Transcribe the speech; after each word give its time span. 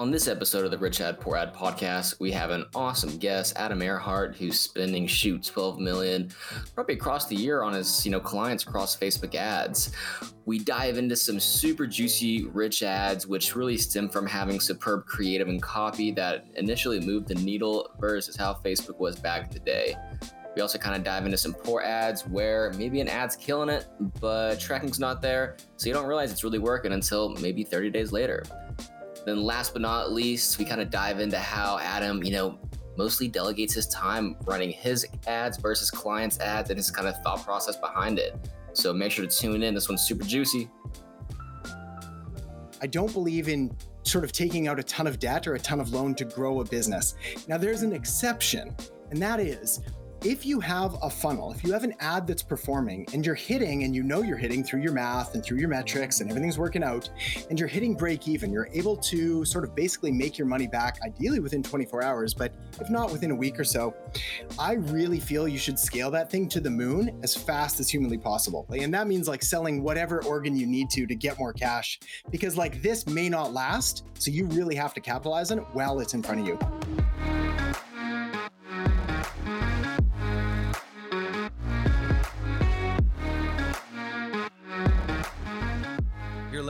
On 0.00 0.10
this 0.10 0.26
episode 0.26 0.64
of 0.64 0.72
the 0.72 0.78
Rich 0.78 1.00
Ad 1.00 1.20
Poor 1.20 1.36
Ad 1.36 1.54
podcast, 1.54 2.18
we 2.18 2.32
have 2.32 2.50
an 2.50 2.64
awesome 2.74 3.16
guest, 3.16 3.52
Adam 3.54 3.78
Erhart, 3.78 4.34
who's 4.34 4.58
spending 4.58 5.06
shoot 5.06 5.44
12 5.44 5.78
million 5.78 6.32
probably 6.74 6.96
across 6.96 7.28
the 7.28 7.36
year 7.36 7.62
on 7.62 7.74
his 7.74 8.04
you 8.04 8.10
know 8.10 8.18
clients 8.18 8.64
across 8.64 8.96
Facebook 8.96 9.36
ads. 9.36 9.92
We 10.46 10.58
dive 10.58 10.98
into 10.98 11.14
some 11.14 11.38
super 11.38 11.86
juicy 11.86 12.46
rich 12.46 12.82
ads, 12.82 13.28
which 13.28 13.54
really 13.54 13.76
stem 13.76 14.08
from 14.08 14.26
having 14.26 14.58
superb 14.58 15.06
creative 15.06 15.46
and 15.46 15.62
copy 15.62 16.10
that 16.10 16.46
initially 16.56 16.98
moved 16.98 17.28
the 17.28 17.36
needle 17.36 17.88
versus 18.00 18.34
how 18.34 18.54
Facebook 18.54 18.98
was 18.98 19.14
back 19.14 19.46
in 19.46 19.52
the 19.52 19.60
day. 19.60 19.94
We 20.56 20.62
also 20.62 20.76
kind 20.76 20.96
of 20.96 21.04
dive 21.04 21.24
into 21.24 21.38
some 21.38 21.54
poor 21.54 21.82
ads 21.82 22.26
where 22.26 22.72
maybe 22.76 23.00
an 23.00 23.06
ad's 23.08 23.36
killing 23.36 23.68
it, 23.68 23.86
but 24.20 24.58
tracking's 24.58 24.98
not 24.98 25.22
there, 25.22 25.56
so 25.76 25.88
you 25.88 25.94
don't 25.94 26.06
realize 26.06 26.32
it's 26.32 26.42
really 26.42 26.58
working 26.58 26.92
until 26.92 27.28
maybe 27.36 27.62
30 27.62 27.90
days 27.90 28.10
later. 28.10 28.42
Then, 29.24 29.42
last 29.42 29.72
but 29.72 29.82
not 29.82 30.12
least, 30.12 30.58
we 30.58 30.64
kind 30.64 30.80
of 30.80 30.90
dive 30.90 31.20
into 31.20 31.38
how 31.38 31.78
Adam, 31.78 32.22
you 32.22 32.32
know, 32.32 32.58
mostly 32.96 33.26
delegates 33.26 33.74
his 33.74 33.86
time 33.88 34.36
running 34.44 34.70
his 34.70 35.06
ads 35.26 35.58
versus 35.58 35.90
clients' 35.90 36.38
ads 36.40 36.70
and 36.70 36.78
his 36.78 36.90
kind 36.90 37.08
of 37.08 37.20
thought 37.22 37.44
process 37.44 37.76
behind 37.76 38.18
it. 38.18 38.36
So 38.72 38.92
make 38.92 39.12
sure 39.12 39.26
to 39.26 39.36
tune 39.36 39.62
in. 39.62 39.74
This 39.74 39.88
one's 39.88 40.02
super 40.02 40.24
juicy. 40.24 40.68
I 42.82 42.86
don't 42.86 43.12
believe 43.12 43.48
in 43.48 43.74
sort 44.02 44.24
of 44.24 44.32
taking 44.32 44.68
out 44.68 44.78
a 44.78 44.82
ton 44.82 45.06
of 45.06 45.18
debt 45.18 45.46
or 45.46 45.54
a 45.54 45.58
ton 45.58 45.80
of 45.80 45.92
loan 45.92 46.14
to 46.16 46.24
grow 46.24 46.60
a 46.60 46.64
business. 46.64 47.14
Now, 47.48 47.56
there's 47.56 47.82
an 47.82 47.92
exception, 47.92 48.76
and 49.10 49.20
that 49.22 49.40
is 49.40 49.80
if 50.24 50.46
you 50.46 50.58
have 50.58 50.96
a 51.02 51.10
funnel, 51.10 51.52
if 51.52 51.62
you 51.62 51.72
have 51.72 51.84
an 51.84 51.94
ad 52.00 52.26
that's 52.26 52.42
performing 52.42 53.06
and 53.12 53.26
you're 53.26 53.34
hitting 53.34 53.84
and 53.84 53.94
you 53.94 54.02
know 54.02 54.22
you're 54.22 54.38
hitting 54.38 54.64
through 54.64 54.80
your 54.80 54.92
math 54.92 55.34
and 55.34 55.44
through 55.44 55.58
your 55.58 55.68
metrics 55.68 56.20
and 56.20 56.30
everything's 56.30 56.58
working 56.58 56.82
out 56.82 57.10
and 57.50 57.58
you're 57.58 57.68
hitting 57.68 57.94
break 57.94 58.26
even, 58.26 58.50
you're 58.50 58.68
able 58.72 58.96
to 58.96 59.44
sort 59.44 59.64
of 59.64 59.74
basically 59.74 60.10
make 60.10 60.38
your 60.38 60.46
money 60.46 60.66
back, 60.66 60.98
ideally 61.04 61.40
within 61.40 61.62
24 61.62 62.02
hours, 62.02 62.32
but 62.32 62.54
if 62.80 62.88
not 62.88 63.12
within 63.12 63.32
a 63.32 63.34
week 63.34 63.60
or 63.60 63.64
so, 63.64 63.94
I 64.58 64.74
really 64.74 65.20
feel 65.20 65.46
you 65.46 65.58
should 65.58 65.78
scale 65.78 66.10
that 66.12 66.30
thing 66.30 66.48
to 66.50 66.60
the 66.60 66.70
moon 66.70 67.20
as 67.22 67.36
fast 67.36 67.78
as 67.78 67.90
humanly 67.90 68.18
possible. 68.18 68.66
And 68.72 68.94
that 68.94 69.06
means 69.06 69.28
like 69.28 69.42
selling 69.42 69.82
whatever 69.82 70.24
organ 70.24 70.56
you 70.56 70.66
need 70.66 70.88
to 70.90 71.06
to 71.06 71.14
get 71.14 71.38
more 71.38 71.52
cash 71.52 72.00
because 72.30 72.56
like 72.56 72.80
this 72.80 73.06
may 73.06 73.28
not 73.28 73.52
last. 73.52 74.04
So 74.18 74.30
you 74.30 74.46
really 74.46 74.74
have 74.74 74.94
to 74.94 75.00
capitalize 75.00 75.52
on 75.52 75.58
it 75.58 75.66
while 75.74 76.00
it's 76.00 76.14
in 76.14 76.22
front 76.22 76.40
of 76.40 76.46
you. 76.46 77.63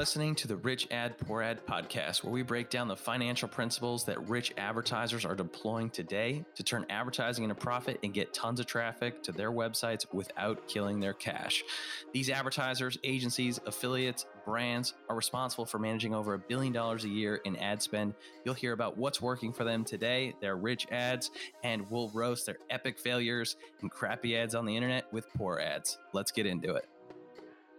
Listening 0.04 0.34
to 0.34 0.46
the 0.46 0.56
Rich 0.56 0.86
Ad 0.90 1.16
Poor 1.16 1.40
Ad 1.40 1.64
podcast, 1.64 2.22
where 2.22 2.30
we 2.30 2.42
break 2.42 2.68
down 2.68 2.88
the 2.88 2.94
financial 2.94 3.48
principles 3.48 4.04
that 4.04 4.28
rich 4.28 4.52
advertisers 4.58 5.24
are 5.24 5.34
deploying 5.34 5.88
today 5.88 6.44
to 6.56 6.62
turn 6.62 6.84
advertising 6.90 7.42
into 7.42 7.54
profit 7.54 7.98
and 8.02 8.12
get 8.12 8.34
tons 8.34 8.60
of 8.60 8.66
traffic 8.66 9.22
to 9.22 9.32
their 9.32 9.50
websites 9.50 10.04
without 10.12 10.68
killing 10.68 11.00
their 11.00 11.14
cash. 11.14 11.64
These 12.12 12.28
advertisers, 12.28 12.98
agencies, 13.02 13.58
affiliates, 13.64 14.26
brands 14.44 14.92
are 15.08 15.16
responsible 15.16 15.64
for 15.64 15.78
managing 15.78 16.14
over 16.14 16.34
a 16.34 16.38
billion 16.38 16.74
dollars 16.74 17.04
a 17.04 17.08
year 17.08 17.36
in 17.36 17.56
ad 17.56 17.80
spend. 17.80 18.12
You'll 18.44 18.52
hear 18.52 18.74
about 18.74 18.98
what's 18.98 19.22
working 19.22 19.54
for 19.54 19.64
them 19.64 19.84
today, 19.84 20.34
their 20.42 20.54
rich 20.54 20.86
ads, 20.92 21.30
and 21.62 21.90
we'll 21.90 22.10
roast 22.10 22.44
their 22.44 22.58
epic 22.68 22.98
failures 22.98 23.56
and 23.80 23.90
crappy 23.90 24.36
ads 24.36 24.54
on 24.54 24.66
the 24.66 24.76
internet 24.76 25.10
with 25.14 25.32
poor 25.32 25.58
ads. 25.60 25.96
Let's 26.12 26.30
get 26.30 26.44
into 26.44 26.74
it. 26.74 26.86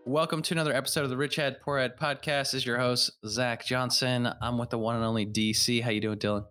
Welcome 0.08 0.44
to 0.44 0.54
another 0.54 0.72
episode 0.72 1.04
of 1.04 1.10
the 1.10 1.18
Rich 1.18 1.40
Ad 1.40 1.62
Poor 1.62 1.80
Ad 1.80 1.98
podcast. 1.98 2.52
This 2.52 2.54
is 2.54 2.66
your 2.68 2.78
host 2.78 3.10
Zach 3.26 3.66
Johnson. 3.66 4.30
I'm 4.40 4.60
with 4.60 4.70
the 4.70 4.78
one 4.78 4.96
and 4.96 5.04
only 5.04 5.26
DC. 5.26 5.82
How 5.82 5.90
you 5.90 6.00
doing, 6.00 6.20
Dylan? 6.20 6.46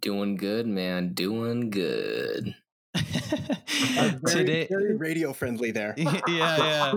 Doing 0.00 0.34
good, 0.34 0.66
man. 0.66 1.12
Doing 1.14 1.70
good. 1.70 2.56
very, 2.96 4.18
Today, 4.26 4.66
very 4.68 4.96
radio 4.96 5.32
friendly 5.32 5.70
there. 5.70 5.94
yeah, 5.96 6.20
yeah, 6.26 6.92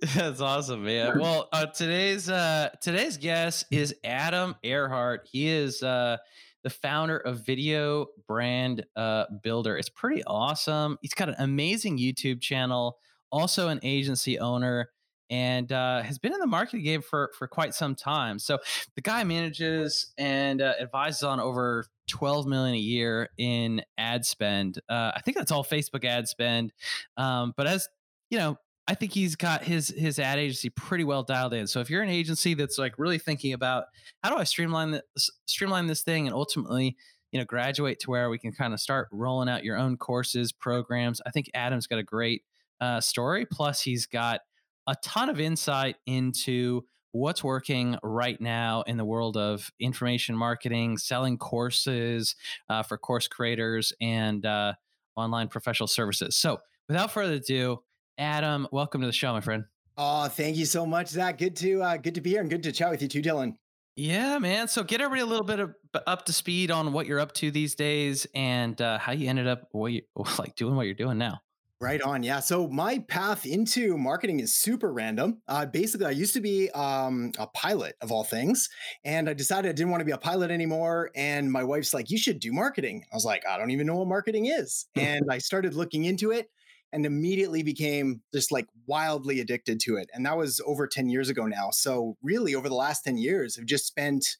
that's 0.16 0.40
awesome, 0.40 0.82
man. 0.82 1.20
Well, 1.20 1.48
uh, 1.52 1.66
today's 1.66 2.28
uh, 2.28 2.70
today's 2.80 3.16
guest 3.16 3.66
is 3.70 3.94
Adam 4.02 4.56
Erhart. 4.64 5.28
He 5.30 5.46
is 5.46 5.80
uh, 5.80 6.16
the 6.64 6.70
founder 6.70 7.18
of 7.18 7.46
Video 7.46 8.08
Brand 8.26 8.84
uh, 8.96 9.26
Builder. 9.44 9.76
It's 9.76 9.90
pretty 9.90 10.24
awesome. 10.24 10.98
He's 11.02 11.14
got 11.14 11.28
an 11.28 11.36
amazing 11.38 11.98
YouTube 11.98 12.40
channel. 12.40 12.98
Also, 13.30 13.68
an 13.68 13.78
agency 13.84 14.40
owner 14.40 14.90
and 15.30 15.70
uh, 15.70 16.02
has 16.02 16.18
been 16.18 16.34
in 16.34 16.40
the 16.40 16.46
marketing 16.46 16.84
game 16.84 17.02
for 17.02 17.30
for 17.38 17.46
quite 17.46 17.74
some 17.74 17.94
time. 17.94 18.38
So 18.38 18.58
the 18.96 19.00
guy 19.00 19.24
manages 19.24 20.12
and 20.18 20.60
uh, 20.60 20.74
advises 20.80 21.22
on 21.22 21.40
over 21.40 21.86
12 22.08 22.46
million 22.46 22.74
a 22.74 22.78
year 22.78 23.28
in 23.38 23.82
ad 23.96 24.26
spend. 24.26 24.80
Uh, 24.88 25.12
I 25.14 25.20
think 25.20 25.36
that's 25.36 25.52
all 25.52 25.64
Facebook 25.64 26.04
ad 26.04 26.28
spend. 26.28 26.72
Um, 27.16 27.54
but 27.56 27.66
as 27.66 27.88
you 28.28 28.38
know, 28.38 28.56
I 28.88 28.94
think 28.94 29.12
he's 29.12 29.36
got 29.36 29.62
his 29.62 29.88
his 29.88 30.18
ad 30.18 30.38
agency 30.38 30.68
pretty 30.70 31.04
well 31.04 31.22
dialed 31.22 31.54
in. 31.54 31.68
So 31.68 31.80
if 31.80 31.88
you're 31.88 32.02
an 32.02 32.10
agency 32.10 32.54
that's 32.54 32.78
like 32.78 32.98
really 32.98 33.18
thinking 33.18 33.52
about 33.52 33.84
how 34.22 34.30
do 34.30 34.36
I 34.36 34.44
streamline 34.44 34.90
this 34.90 35.30
streamline 35.46 35.86
this 35.86 36.02
thing 36.02 36.26
and 36.26 36.34
ultimately 36.34 36.96
you 37.30 37.38
know 37.38 37.44
graduate 37.44 38.00
to 38.00 38.10
where 38.10 38.30
we 38.30 38.38
can 38.38 38.52
kind 38.52 38.74
of 38.74 38.80
start 38.80 39.08
rolling 39.12 39.48
out 39.48 39.64
your 39.64 39.76
own 39.76 39.96
courses 39.96 40.50
programs 40.52 41.20
i 41.26 41.30
think 41.30 41.48
adam's 41.54 41.86
got 41.86 41.98
a 41.98 42.02
great 42.02 42.42
uh, 42.80 43.00
story 43.00 43.44
plus 43.44 43.82
he's 43.82 44.06
got 44.06 44.40
a 44.90 44.96
ton 45.04 45.30
of 45.30 45.38
insight 45.38 45.94
into 46.04 46.82
what's 47.12 47.44
working 47.44 47.96
right 48.02 48.40
now 48.40 48.82
in 48.82 48.96
the 48.96 49.04
world 49.04 49.36
of 49.36 49.70
information 49.78 50.36
marketing, 50.36 50.98
selling 50.98 51.38
courses 51.38 52.34
uh, 52.68 52.82
for 52.82 52.98
course 52.98 53.28
creators, 53.28 53.92
and 54.00 54.44
uh, 54.44 54.72
online 55.14 55.46
professional 55.46 55.86
services. 55.86 56.36
So, 56.36 56.58
without 56.88 57.12
further 57.12 57.34
ado, 57.34 57.84
Adam, 58.18 58.66
welcome 58.72 59.00
to 59.00 59.06
the 59.06 59.12
show, 59.12 59.32
my 59.32 59.40
friend. 59.40 59.64
Oh, 59.96 60.26
thank 60.26 60.56
you 60.56 60.66
so 60.66 60.84
much, 60.84 61.06
Zach. 61.06 61.38
Good 61.38 61.54
to 61.56 61.82
uh, 61.82 61.96
good 61.96 62.16
to 62.16 62.20
be 62.20 62.30
here 62.30 62.40
and 62.40 62.50
good 62.50 62.64
to 62.64 62.72
chat 62.72 62.90
with 62.90 63.00
you 63.00 63.06
too, 63.06 63.22
Dylan. 63.22 63.54
Yeah, 63.94 64.38
man. 64.38 64.66
So 64.66 64.82
get 64.82 65.00
everybody 65.00 65.20
a 65.20 65.26
little 65.26 65.46
bit 65.46 65.60
of 65.60 65.74
up 66.04 66.26
to 66.26 66.32
speed 66.32 66.72
on 66.72 66.92
what 66.92 67.06
you're 67.06 67.20
up 67.20 67.32
to 67.34 67.52
these 67.52 67.76
days 67.76 68.26
and 68.34 68.80
uh, 68.80 68.98
how 68.98 69.12
you 69.12 69.28
ended 69.28 69.46
up 69.46 69.68
what 69.70 69.92
you 69.92 70.02
like 70.38 70.56
doing 70.56 70.74
what 70.74 70.86
you're 70.86 70.94
doing 70.94 71.18
now. 71.18 71.42
Right 71.82 72.02
on. 72.02 72.22
Yeah. 72.22 72.40
So 72.40 72.68
my 72.68 72.98
path 72.98 73.46
into 73.46 73.96
marketing 73.96 74.40
is 74.40 74.52
super 74.52 74.92
random. 74.92 75.40
Uh, 75.48 75.64
basically, 75.64 76.04
I 76.04 76.10
used 76.10 76.34
to 76.34 76.40
be 76.42 76.68
um, 76.72 77.32
a 77.38 77.46
pilot 77.46 77.94
of 78.02 78.12
all 78.12 78.22
things, 78.22 78.68
and 79.02 79.30
I 79.30 79.32
decided 79.32 79.70
I 79.70 79.72
didn't 79.72 79.90
want 79.90 80.02
to 80.02 80.04
be 80.04 80.12
a 80.12 80.18
pilot 80.18 80.50
anymore. 80.50 81.10
And 81.16 81.50
my 81.50 81.64
wife's 81.64 81.94
like, 81.94 82.10
"You 82.10 82.18
should 82.18 82.38
do 82.38 82.52
marketing." 82.52 83.06
I 83.10 83.16
was 83.16 83.24
like, 83.24 83.46
"I 83.48 83.56
don't 83.56 83.70
even 83.70 83.86
know 83.86 83.96
what 83.96 84.08
marketing 84.08 84.44
is," 84.44 84.88
and 84.94 85.24
I 85.30 85.38
started 85.38 85.72
looking 85.72 86.04
into 86.04 86.32
it 86.32 86.50
and 86.92 87.06
immediately 87.06 87.62
became 87.62 88.20
just 88.34 88.50
like 88.52 88.66
wildly 88.86 89.40
addicted 89.40 89.80
to 89.80 89.96
it. 89.96 90.10
And 90.12 90.26
that 90.26 90.36
was 90.36 90.60
over 90.66 90.86
10 90.86 91.08
years 91.08 91.28
ago 91.28 91.46
now. 91.46 91.70
So, 91.70 92.16
really, 92.22 92.54
over 92.54 92.68
the 92.68 92.74
last 92.74 93.04
10 93.04 93.16
years, 93.16 93.56
I've 93.58 93.66
just 93.66 93.86
spent 93.86 94.36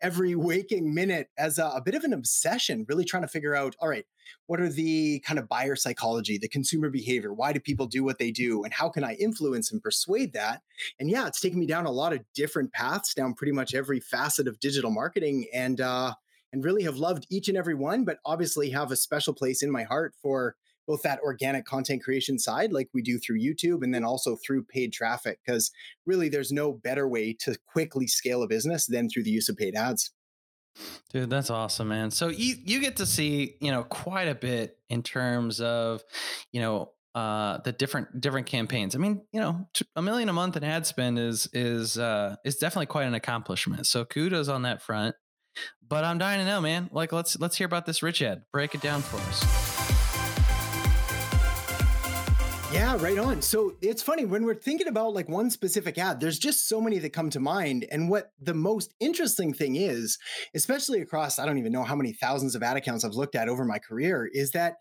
every 0.00 0.34
waking 0.36 0.94
minute 0.94 1.28
as 1.38 1.58
a, 1.58 1.66
a, 1.66 1.82
bit 1.82 1.94
of 1.94 2.04
an 2.04 2.12
obsession, 2.12 2.84
really 2.88 3.04
trying 3.04 3.22
to 3.22 3.28
figure 3.28 3.56
out 3.56 3.74
all 3.80 3.88
right, 3.88 4.04
what 4.46 4.60
are 4.60 4.68
the 4.68 5.20
kind 5.20 5.38
of 5.38 5.48
buyer 5.48 5.76
psychology, 5.76 6.38
the 6.38 6.48
consumer 6.48 6.90
behavior? 6.90 7.32
Why 7.32 7.52
do 7.52 7.60
people 7.60 7.86
do 7.86 8.04
what 8.04 8.18
they 8.18 8.30
do? 8.30 8.64
And 8.64 8.72
how 8.72 8.88
can 8.88 9.04
I 9.04 9.14
influence 9.14 9.72
and 9.72 9.82
persuade 9.82 10.32
that? 10.34 10.62
And 10.98 11.10
yeah, 11.10 11.26
it's 11.26 11.40
taken 11.40 11.58
me 11.58 11.66
down 11.66 11.86
a 11.86 11.90
lot 11.90 12.12
of 12.12 12.20
different 12.34 12.72
paths, 12.72 13.14
down 13.14 13.34
pretty 13.34 13.52
much 13.52 13.74
every 13.74 14.00
facet 14.00 14.48
of 14.48 14.60
digital 14.60 14.90
marketing. 14.90 15.46
And, 15.52 15.80
uh, 15.80 16.14
and 16.52 16.64
really 16.64 16.84
have 16.84 16.98
loved 16.98 17.26
each 17.30 17.48
and 17.48 17.58
every 17.58 17.74
one, 17.74 18.04
but 18.04 18.18
obviously 18.24 18.70
have 18.70 18.92
a 18.92 18.96
special 18.96 19.34
place 19.34 19.60
in 19.60 19.72
my 19.72 19.82
heart 19.82 20.14
for 20.22 20.54
both 20.86 21.02
that 21.02 21.18
organic 21.24 21.64
content 21.64 22.00
creation 22.00 22.38
side, 22.38 22.72
like 22.72 22.88
we 22.94 23.02
do 23.02 23.18
through 23.18 23.40
YouTube, 23.40 23.82
and 23.82 23.92
then 23.92 24.04
also 24.04 24.36
through 24.36 24.62
paid 24.62 24.92
traffic, 24.92 25.40
because 25.44 25.72
really 26.06 26.28
there's 26.28 26.52
no 26.52 26.72
better 26.72 27.08
way 27.08 27.32
to 27.32 27.56
quickly 27.66 28.06
scale 28.06 28.40
a 28.44 28.46
business 28.46 28.86
than 28.86 29.08
through 29.08 29.24
the 29.24 29.32
use 29.32 29.48
of 29.48 29.56
paid 29.56 29.74
ads. 29.74 30.12
Dude, 31.10 31.30
that's 31.30 31.50
awesome, 31.50 31.88
man. 31.88 32.10
So 32.10 32.28
you 32.28 32.56
you 32.64 32.80
get 32.80 32.96
to 32.96 33.06
see, 33.06 33.56
you 33.60 33.70
know, 33.70 33.84
quite 33.84 34.28
a 34.28 34.34
bit 34.34 34.76
in 34.88 35.02
terms 35.02 35.60
of, 35.60 36.02
you 36.52 36.60
know, 36.60 36.90
uh, 37.14 37.58
the 37.58 37.72
different 37.72 38.20
different 38.20 38.46
campaigns. 38.46 38.94
I 38.94 38.98
mean, 38.98 39.22
you 39.32 39.40
know, 39.40 39.68
a 39.94 40.02
million 40.02 40.28
a 40.28 40.32
month 40.32 40.56
in 40.56 40.64
ad 40.64 40.86
spend 40.86 41.18
is 41.18 41.48
is 41.52 41.96
uh, 41.96 42.36
is 42.44 42.56
definitely 42.56 42.86
quite 42.86 43.04
an 43.04 43.14
accomplishment. 43.14 43.86
So 43.86 44.04
kudos 44.04 44.48
on 44.48 44.62
that 44.62 44.82
front. 44.82 45.14
But 45.86 46.04
I'm 46.04 46.18
dying 46.18 46.40
to 46.40 46.44
know, 46.44 46.60
man. 46.60 46.88
Like, 46.90 47.12
let's 47.12 47.38
let's 47.38 47.56
hear 47.56 47.66
about 47.66 47.86
this 47.86 48.02
rich 48.02 48.22
ad. 48.22 48.42
Break 48.52 48.74
it 48.74 48.80
down 48.80 49.02
for 49.02 49.18
us. 49.28 49.73
Yeah, 52.74 53.00
right 53.00 53.18
on. 53.18 53.40
So 53.40 53.76
it's 53.80 54.02
funny 54.02 54.24
when 54.24 54.44
we're 54.44 54.56
thinking 54.56 54.88
about 54.88 55.14
like 55.14 55.28
one 55.28 55.48
specific 55.48 55.96
ad, 55.96 56.18
there's 56.18 56.40
just 56.40 56.68
so 56.68 56.80
many 56.80 56.98
that 56.98 57.12
come 57.12 57.30
to 57.30 57.38
mind. 57.38 57.86
And 57.88 58.10
what 58.10 58.32
the 58.40 58.52
most 58.52 58.92
interesting 58.98 59.54
thing 59.54 59.76
is, 59.76 60.18
especially 60.56 61.00
across, 61.00 61.38
I 61.38 61.46
don't 61.46 61.58
even 61.58 61.70
know 61.70 61.84
how 61.84 61.94
many 61.94 62.12
thousands 62.12 62.56
of 62.56 62.64
ad 62.64 62.76
accounts 62.76 63.04
I've 63.04 63.12
looked 63.12 63.36
at 63.36 63.48
over 63.48 63.64
my 63.64 63.78
career, 63.78 64.28
is 64.32 64.50
that 64.50 64.74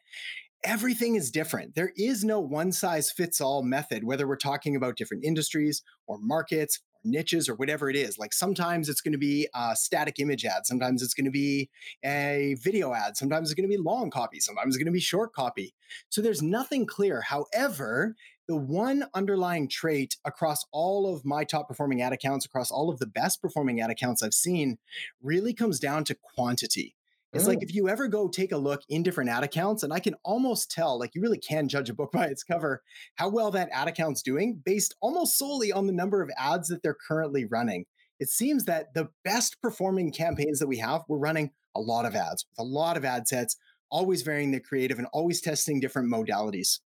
everything 0.64 1.14
is 1.14 1.30
different. 1.30 1.76
There 1.76 1.92
is 1.96 2.24
no 2.24 2.40
one 2.40 2.72
size 2.72 3.12
fits 3.12 3.40
all 3.40 3.62
method, 3.62 4.04
whether 4.04 4.28
we're 4.28 4.38
talking 4.38 4.76
about 4.76 4.98
different 4.98 5.24
industries 5.24 5.84
or 6.08 6.18
markets 6.20 6.80
niches 7.04 7.50
or 7.50 7.56
whatever 7.56 7.90
it 7.90 7.96
is. 7.96 8.18
Like 8.18 8.34
sometimes 8.34 8.90
it's 8.90 9.02
going 9.02 9.12
to 9.14 9.18
be 9.18 9.48
a 9.54 9.76
static 9.76 10.20
image 10.20 10.46
ad, 10.46 10.66
sometimes 10.66 11.02
it's 11.02 11.14
going 11.14 11.26
to 11.26 11.32
be 11.32 11.70
a 12.04 12.56
video 12.62 12.94
ad, 12.94 13.18
sometimes 13.18 13.50
it's 13.50 13.56
going 13.56 13.70
to 13.70 13.76
be 13.76 13.82
long 13.82 14.10
copy, 14.10 14.40
sometimes 14.40 14.76
it's 14.76 14.78
going 14.78 14.92
to 14.92 14.96
be 14.96 15.00
short 15.00 15.34
copy. 15.34 15.74
So 16.10 16.22
there's 16.22 16.42
nothing 16.42 16.86
clear. 16.86 17.22
However, 17.22 18.16
the 18.48 18.56
one 18.58 19.06
underlying 19.14 19.70
trait 19.70 20.18
across 20.26 20.66
all 20.72 21.14
of 21.14 21.24
my 21.24 21.44
top 21.44 21.68
performing 21.68 22.02
ad 22.02 22.14
accounts, 22.14 22.46
across 22.46 22.72
all 22.72 22.90
of 22.90 23.00
the 23.00 23.08
best 23.08 23.42
performing 23.42 23.80
ad 23.80 23.90
accounts 23.90 24.22
I've 24.22 24.34
seen, 24.34 24.78
really 25.22 25.54
comes 25.54 25.80
down 25.80 26.04
to 26.06 26.16
quantity. 26.36 26.96
It's 27.34 27.48
like 27.48 27.60
mm. 27.60 27.64
if 27.64 27.74
you 27.74 27.90
ever 27.90 28.08
go 28.08 28.28
take 28.28 28.52
a 28.52 28.58
look 28.58 28.82
in 28.90 29.04
different 29.04 29.30
ad 29.30 29.44
accounts, 29.44 29.84
and 29.84 29.92
I 29.92 30.00
can 30.00 30.16
almost 30.24 30.70
tell, 30.70 31.00
like 31.00 31.16
you 31.16 31.22
really 31.22 31.40
can 31.40 31.68
judge 31.68 31.90
a 31.90 31.94
book 31.94 32.12
by 32.14 32.28
its 32.28 32.44
cover, 32.44 32.82
how 33.16 33.30
well 33.30 33.52
that 33.52 33.70
ad 33.72 33.88
account's 33.88 34.22
doing 34.22 34.62
based 34.64 34.96
almost 35.02 35.38
solely 35.38 35.72
on 35.72 35.88
the 35.88 35.94
number 35.94 36.22
of 36.22 36.30
ads 36.38 36.68
that 36.70 36.84
they're 36.84 36.98
currently 37.08 37.46
running. 37.46 37.86
It 38.20 38.30
seems 38.30 38.66
that 38.66 38.94
the 38.94 39.10
best 39.24 39.62
performing 39.62 40.12
campaigns 40.12 40.60
that 40.60 40.68
we 40.68 40.78
have, 40.78 41.02
we're 41.08 41.18
running 41.18 41.52
a 41.76 41.82
lot 41.82 42.06
of 42.06 42.16
ads 42.16 42.46
with 42.50 42.60
a 42.60 42.70
lot 42.70 42.96
of 42.96 43.04
ad 43.04 43.28
sets, 43.28 43.58
always 43.90 44.22
varying 44.22 44.52
the 44.52 44.60
creative 44.60 45.00
and 45.00 45.08
always 45.12 45.42
testing 45.42 45.80
different 45.80 46.12
modalities. 46.12 46.80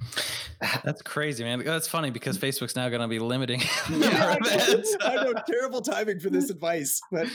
That's 0.84 1.02
crazy, 1.02 1.44
man. 1.44 1.62
That's 1.64 1.88
funny 1.88 2.10
because 2.10 2.38
Facebook's 2.38 2.76
now 2.76 2.88
going 2.88 3.02
to 3.02 3.08
be 3.08 3.18
limiting. 3.18 3.60
yeah, 3.90 4.36
I, 4.40 4.66
know, 4.66 4.82
I 5.00 5.14
know, 5.16 5.34
terrible 5.46 5.80
timing 5.80 6.20
for 6.20 6.30
this 6.30 6.50
advice, 6.50 7.00
but 7.10 7.28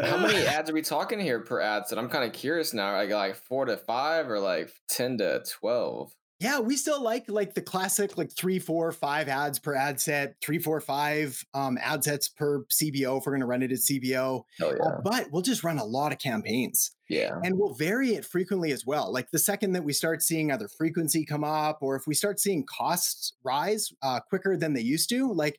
how 0.00 0.18
many 0.18 0.38
ads 0.46 0.70
are 0.70 0.74
we 0.74 0.82
talking 0.82 1.20
here 1.20 1.40
per 1.40 1.60
ad 1.60 1.86
set? 1.86 1.98
I'm 1.98 2.08
kind 2.08 2.24
of 2.24 2.32
curious 2.32 2.74
now. 2.74 2.92
Like 2.92 3.10
like 3.10 3.36
four 3.36 3.64
to 3.64 3.76
five 3.76 4.30
or 4.30 4.38
like 4.38 4.72
ten 4.88 5.18
to 5.18 5.42
twelve. 5.48 6.12
Yeah, 6.38 6.60
we 6.60 6.76
still 6.76 7.02
like 7.02 7.24
like 7.28 7.54
the 7.54 7.62
classic 7.62 8.18
like 8.18 8.30
three, 8.30 8.58
four, 8.58 8.92
five 8.92 9.28
ads 9.28 9.58
per 9.58 9.74
ad 9.74 9.98
set, 9.98 10.34
three, 10.42 10.58
four, 10.58 10.80
five 10.82 11.42
um, 11.54 11.78
ad 11.80 12.04
sets 12.04 12.28
per 12.28 12.64
CBO 12.64 13.18
if 13.18 13.24
we're 13.24 13.32
going 13.32 13.40
to 13.40 13.46
run 13.46 13.62
it 13.62 13.72
at 13.72 13.78
CBO. 13.78 14.42
Oh, 14.60 14.74
yeah. 14.74 14.84
Uh, 14.84 15.00
but 15.02 15.28
we'll 15.32 15.40
just 15.40 15.64
run 15.64 15.78
a 15.78 15.84
lot 15.84 16.12
of 16.12 16.18
campaigns. 16.18 16.94
Yeah. 17.08 17.38
And 17.42 17.58
we'll 17.58 17.72
vary 17.72 18.10
it 18.10 18.26
frequently 18.26 18.70
as 18.70 18.84
well. 18.84 19.10
Like 19.10 19.30
the 19.30 19.38
second 19.38 19.72
that 19.72 19.84
we 19.84 19.94
start 19.94 20.22
seeing 20.22 20.52
either 20.52 20.68
frequency 20.68 21.24
come 21.24 21.44
up 21.44 21.78
or 21.80 21.96
if 21.96 22.06
we 22.06 22.14
start 22.14 22.38
seeing 22.38 22.66
costs 22.66 23.32
rise 23.42 23.90
uh, 24.02 24.20
quicker 24.28 24.58
than 24.58 24.74
they 24.74 24.82
used 24.82 25.08
to, 25.10 25.32
like, 25.32 25.58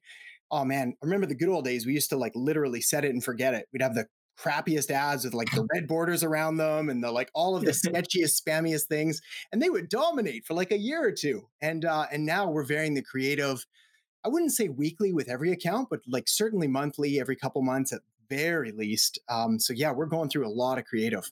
oh 0.51 0.63
man, 0.63 0.93
I 1.01 1.05
remember 1.05 1.25
the 1.25 1.35
good 1.35 1.49
old 1.49 1.65
days. 1.65 1.87
We 1.87 1.93
used 1.93 2.09
to 2.11 2.17
like 2.17 2.33
literally 2.35 2.81
set 2.81 3.03
it 3.03 3.11
and 3.11 3.23
forget 3.23 3.55
it. 3.55 3.67
We'd 3.73 3.81
have 3.81 3.95
the 3.95 4.05
crappiest 4.37 4.91
ads 4.91 5.25
with 5.25 5.33
like 5.33 5.51
the 5.51 5.67
red 5.73 5.87
borders 5.87 6.23
around 6.23 6.57
them 6.57 6.89
and 6.89 7.03
the 7.03 7.11
like 7.11 7.29
all 7.33 7.55
of 7.55 7.63
the 7.63 7.71
sketchiest 7.85 8.41
spammiest 8.41 8.83
things 8.83 9.21
and 9.51 9.61
they 9.61 9.69
would 9.69 9.89
dominate 9.89 10.45
for 10.45 10.53
like 10.53 10.71
a 10.71 10.77
year 10.77 11.03
or 11.03 11.11
two 11.11 11.47
and 11.61 11.85
uh 11.85 12.05
and 12.11 12.25
now 12.25 12.49
we're 12.49 12.63
varying 12.63 12.93
the 12.93 13.01
creative 13.01 13.65
i 14.23 14.29
wouldn't 14.29 14.51
say 14.51 14.69
weekly 14.69 15.11
with 15.11 15.29
every 15.29 15.51
account 15.51 15.89
but 15.89 16.01
like 16.07 16.27
certainly 16.27 16.67
monthly 16.67 17.19
every 17.19 17.35
couple 17.35 17.61
months 17.61 17.91
at 17.91 18.01
very 18.29 18.71
least 18.71 19.19
um 19.29 19.59
so 19.59 19.73
yeah 19.73 19.91
we're 19.91 20.05
going 20.05 20.29
through 20.29 20.47
a 20.47 20.49
lot 20.49 20.77
of 20.77 20.85
creative 20.85 21.31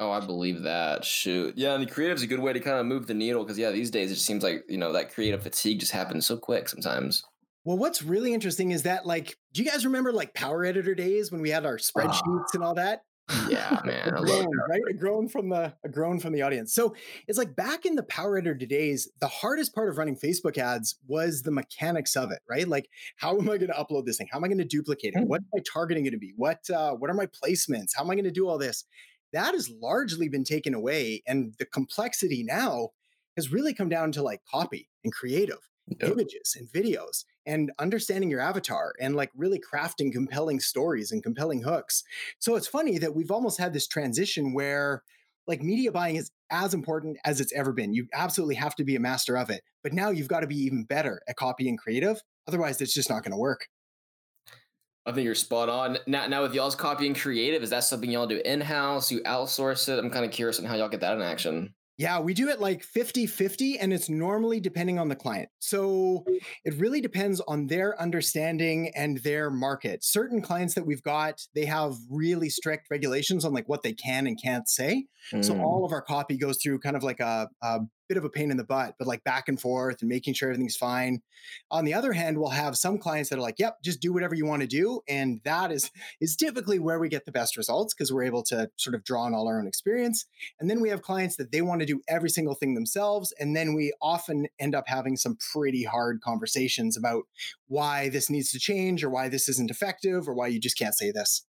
Oh, 0.00 0.10
I 0.10 0.24
believe 0.24 0.62
that. 0.62 1.04
Shoot. 1.04 1.58
Yeah, 1.58 1.74
and 1.74 1.86
the 1.86 1.90
creative 1.90 2.16
is 2.16 2.22
a 2.22 2.26
good 2.26 2.40
way 2.40 2.54
to 2.54 2.60
kind 2.60 2.78
of 2.78 2.86
move 2.86 3.06
the 3.06 3.12
needle 3.12 3.44
because, 3.44 3.58
yeah, 3.58 3.70
these 3.70 3.90
days 3.90 4.10
it 4.10 4.16
seems 4.16 4.42
like, 4.42 4.64
you 4.66 4.78
know, 4.78 4.92
that 4.92 5.12
creative 5.12 5.42
fatigue 5.42 5.78
just 5.78 5.92
happens 5.92 6.24
so 6.24 6.38
quick 6.38 6.70
sometimes. 6.70 7.22
Well, 7.64 7.76
what's 7.76 8.02
really 8.02 8.32
interesting 8.32 8.70
is 8.70 8.84
that, 8.84 9.04
like, 9.04 9.36
do 9.52 9.62
you 9.62 9.70
guys 9.70 9.84
remember 9.84 10.12
like 10.12 10.34
Power 10.34 10.64
Editor 10.64 10.94
days 10.94 11.32
when 11.32 11.40
we 11.40 11.50
had 11.50 11.66
our 11.66 11.76
spreadsheets 11.76 12.22
uh, 12.24 12.54
and 12.54 12.64
all 12.64 12.74
that? 12.74 13.02
Yeah, 13.48 13.80
man. 13.84 14.08
a 14.08 14.20
groan, 14.20 14.50
right? 14.68 14.80
A 14.88 14.92
groan 14.92 15.28
from 15.28 15.48
the 15.48 15.72
a 15.84 15.88
groan 15.88 16.18
from 16.18 16.32
the 16.32 16.42
audience. 16.42 16.74
So 16.74 16.94
it's 17.26 17.38
like 17.38 17.54
back 17.54 17.86
in 17.86 17.94
the 17.94 18.02
Power 18.04 18.38
Editor 18.38 18.66
days, 18.66 19.08
the 19.20 19.28
hardest 19.28 19.74
part 19.74 19.88
of 19.88 19.98
running 19.98 20.16
Facebook 20.16 20.58
ads 20.58 20.96
was 21.06 21.42
the 21.42 21.50
mechanics 21.50 22.16
of 22.16 22.30
it, 22.30 22.40
right? 22.48 22.66
Like, 22.66 22.88
how 23.16 23.36
am 23.38 23.48
I 23.48 23.58
going 23.58 23.72
to 23.72 23.74
upload 23.74 24.04
this 24.06 24.18
thing? 24.18 24.28
How 24.30 24.38
am 24.38 24.44
I 24.44 24.48
going 24.48 24.58
to 24.58 24.64
duplicate 24.64 25.14
it? 25.14 25.26
What 25.26 25.40
am 25.40 25.60
I 25.60 25.62
targeting 25.72 26.04
going 26.04 26.12
to 26.12 26.18
be? 26.18 26.32
What 26.36 26.68
uh, 26.70 26.92
what 26.92 27.10
are 27.10 27.14
my 27.14 27.26
placements? 27.26 27.90
How 27.96 28.04
am 28.04 28.10
I 28.10 28.14
going 28.14 28.24
to 28.24 28.30
do 28.30 28.48
all 28.48 28.58
this? 28.58 28.84
That 29.32 29.54
has 29.54 29.70
largely 29.80 30.28
been 30.28 30.44
taken 30.44 30.74
away, 30.74 31.22
and 31.26 31.54
the 31.58 31.66
complexity 31.66 32.42
now 32.42 32.90
has 33.36 33.52
really 33.52 33.72
come 33.72 33.88
down 33.88 34.12
to 34.12 34.22
like 34.22 34.40
copy 34.50 34.88
and 35.04 35.12
creative 35.12 35.69
yep. 36.00 36.10
images 36.10 36.56
and 36.58 36.68
videos 36.68 37.24
and 37.46 37.72
understanding 37.78 38.30
your 38.30 38.40
avatar 38.40 38.94
and 39.00 39.16
like 39.16 39.30
really 39.36 39.60
crafting 39.60 40.12
compelling 40.12 40.60
stories 40.60 41.12
and 41.12 41.22
compelling 41.22 41.62
hooks. 41.62 42.04
So 42.38 42.56
it's 42.56 42.66
funny 42.66 42.98
that 42.98 43.14
we've 43.14 43.30
almost 43.30 43.58
had 43.58 43.72
this 43.72 43.86
transition 43.86 44.52
where 44.52 45.02
like 45.46 45.62
media 45.62 45.90
buying 45.90 46.16
is 46.16 46.30
as 46.50 46.74
important 46.74 47.16
as 47.24 47.40
it's 47.40 47.52
ever 47.52 47.72
been. 47.72 47.92
You 47.92 48.06
absolutely 48.12 48.54
have 48.56 48.74
to 48.76 48.84
be 48.84 48.96
a 48.96 49.00
master 49.00 49.36
of 49.36 49.50
it. 49.50 49.62
But 49.82 49.92
now 49.92 50.10
you've 50.10 50.28
got 50.28 50.40
to 50.40 50.46
be 50.46 50.56
even 50.56 50.84
better 50.84 51.22
at 51.28 51.36
copying 51.36 51.76
creative. 51.76 52.20
Otherwise, 52.46 52.80
it's 52.80 52.94
just 52.94 53.10
not 53.10 53.22
going 53.22 53.32
to 53.32 53.38
work. 53.38 53.66
I 55.06 55.12
think 55.12 55.24
you're 55.24 55.34
spot 55.34 55.68
on. 55.68 55.98
Now, 56.06 56.26
now 56.26 56.42
with 56.42 56.54
y'all's 56.54 56.74
copying 56.74 57.14
creative, 57.14 57.62
is 57.62 57.70
that 57.70 57.84
something 57.84 58.10
y'all 58.10 58.26
do 58.26 58.40
in 58.44 58.60
house? 58.60 59.10
You 59.10 59.22
outsource 59.22 59.88
it? 59.88 59.98
I'm 59.98 60.10
kind 60.10 60.26
of 60.26 60.30
curious 60.30 60.58
on 60.58 60.66
how 60.66 60.74
y'all 60.74 60.88
get 60.88 61.00
that 61.00 61.16
in 61.16 61.22
action. 61.22 61.74
Yeah, 62.00 62.18
we 62.18 62.32
do 62.32 62.48
it 62.48 62.62
like 62.62 62.82
50 62.82 63.26
50, 63.26 63.78
and 63.78 63.92
it's 63.92 64.08
normally 64.08 64.58
depending 64.58 64.98
on 64.98 65.10
the 65.10 65.14
client. 65.14 65.50
So 65.58 66.24
it 66.64 66.72
really 66.78 67.02
depends 67.02 67.42
on 67.46 67.66
their 67.66 68.00
understanding 68.00 68.90
and 68.96 69.18
their 69.18 69.50
market. 69.50 70.02
Certain 70.02 70.40
clients 70.40 70.72
that 70.76 70.86
we've 70.86 71.02
got, 71.02 71.42
they 71.54 71.66
have 71.66 71.96
really 72.08 72.48
strict 72.48 72.86
regulations 72.90 73.44
on 73.44 73.52
like 73.52 73.68
what 73.68 73.82
they 73.82 73.92
can 73.92 74.26
and 74.26 74.40
can't 74.42 74.66
say. 74.66 75.08
Mm. 75.30 75.44
So 75.44 75.60
all 75.60 75.84
of 75.84 75.92
our 75.92 76.00
copy 76.00 76.38
goes 76.38 76.56
through 76.62 76.78
kind 76.78 76.96
of 76.96 77.02
like 77.02 77.20
a, 77.20 77.50
a 77.60 77.80
bit 78.10 78.16
of 78.16 78.24
a 78.24 78.28
pain 78.28 78.50
in 78.50 78.56
the 78.56 78.64
butt, 78.64 78.96
but 78.98 79.06
like 79.06 79.22
back 79.22 79.48
and 79.48 79.60
forth 79.60 80.02
and 80.02 80.08
making 80.08 80.34
sure 80.34 80.48
everything's 80.48 80.76
fine. 80.76 81.22
On 81.70 81.84
the 81.84 81.94
other 81.94 82.12
hand, 82.12 82.38
we'll 82.38 82.48
have 82.50 82.76
some 82.76 82.98
clients 82.98 83.30
that 83.30 83.38
are 83.38 83.42
like, 83.42 83.60
"Yep, 83.60 83.84
just 83.84 84.00
do 84.00 84.12
whatever 84.12 84.34
you 84.34 84.44
want 84.44 84.62
to 84.62 84.66
do," 84.66 85.00
and 85.08 85.40
that 85.44 85.70
is 85.70 85.92
is 86.20 86.34
typically 86.34 86.80
where 86.80 86.98
we 86.98 87.08
get 87.08 87.24
the 87.24 87.30
best 87.30 87.56
results 87.56 87.94
because 87.94 88.12
we're 88.12 88.24
able 88.24 88.42
to 88.42 88.68
sort 88.76 88.96
of 88.96 89.04
draw 89.04 89.22
on 89.22 89.32
all 89.32 89.46
our 89.46 89.60
own 89.60 89.68
experience. 89.68 90.26
And 90.58 90.68
then 90.68 90.80
we 90.80 90.88
have 90.88 91.02
clients 91.02 91.36
that 91.36 91.52
they 91.52 91.62
want 91.62 91.82
to 91.82 91.86
do 91.86 92.02
every 92.08 92.30
single 92.30 92.56
thing 92.56 92.74
themselves, 92.74 93.32
and 93.38 93.54
then 93.54 93.74
we 93.74 93.92
often 94.02 94.48
end 94.58 94.74
up 94.74 94.88
having 94.88 95.16
some 95.16 95.36
pretty 95.52 95.84
hard 95.84 96.20
conversations 96.20 96.96
about 96.96 97.28
why 97.68 98.08
this 98.08 98.28
needs 98.28 98.50
to 98.50 98.58
change 98.58 99.04
or 99.04 99.10
why 99.10 99.28
this 99.28 99.48
isn't 99.48 99.70
effective 99.70 100.28
or 100.28 100.34
why 100.34 100.48
you 100.48 100.58
just 100.58 100.76
can't 100.76 100.96
say 100.96 101.12
this. 101.12 101.44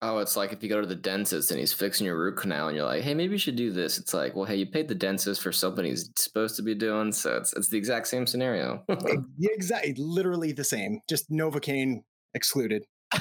Oh, 0.00 0.18
it's 0.18 0.36
like 0.36 0.52
if 0.52 0.62
you 0.62 0.68
go 0.68 0.80
to 0.80 0.86
the 0.86 0.94
dentist 0.94 1.50
and 1.50 1.58
he's 1.58 1.72
fixing 1.72 2.06
your 2.06 2.16
root 2.16 2.36
canal 2.36 2.68
and 2.68 2.76
you're 2.76 2.86
like, 2.86 3.02
hey, 3.02 3.14
maybe 3.14 3.32
you 3.32 3.38
should 3.38 3.56
do 3.56 3.72
this. 3.72 3.98
It's 3.98 4.14
like, 4.14 4.36
well, 4.36 4.44
hey, 4.44 4.54
you 4.54 4.66
paid 4.66 4.86
the 4.86 4.94
dentist 4.94 5.42
for 5.42 5.50
something 5.50 5.84
he's 5.84 6.08
supposed 6.14 6.54
to 6.56 6.62
be 6.62 6.76
doing. 6.76 7.10
So 7.10 7.36
it's, 7.36 7.52
it's 7.54 7.68
the 7.68 7.78
exact 7.78 8.06
same 8.06 8.24
scenario. 8.24 8.84
exactly. 9.40 9.94
Literally 9.98 10.52
the 10.52 10.62
same. 10.62 11.00
Just 11.08 11.28
Novocaine 11.32 12.02
excluded. 12.34 12.84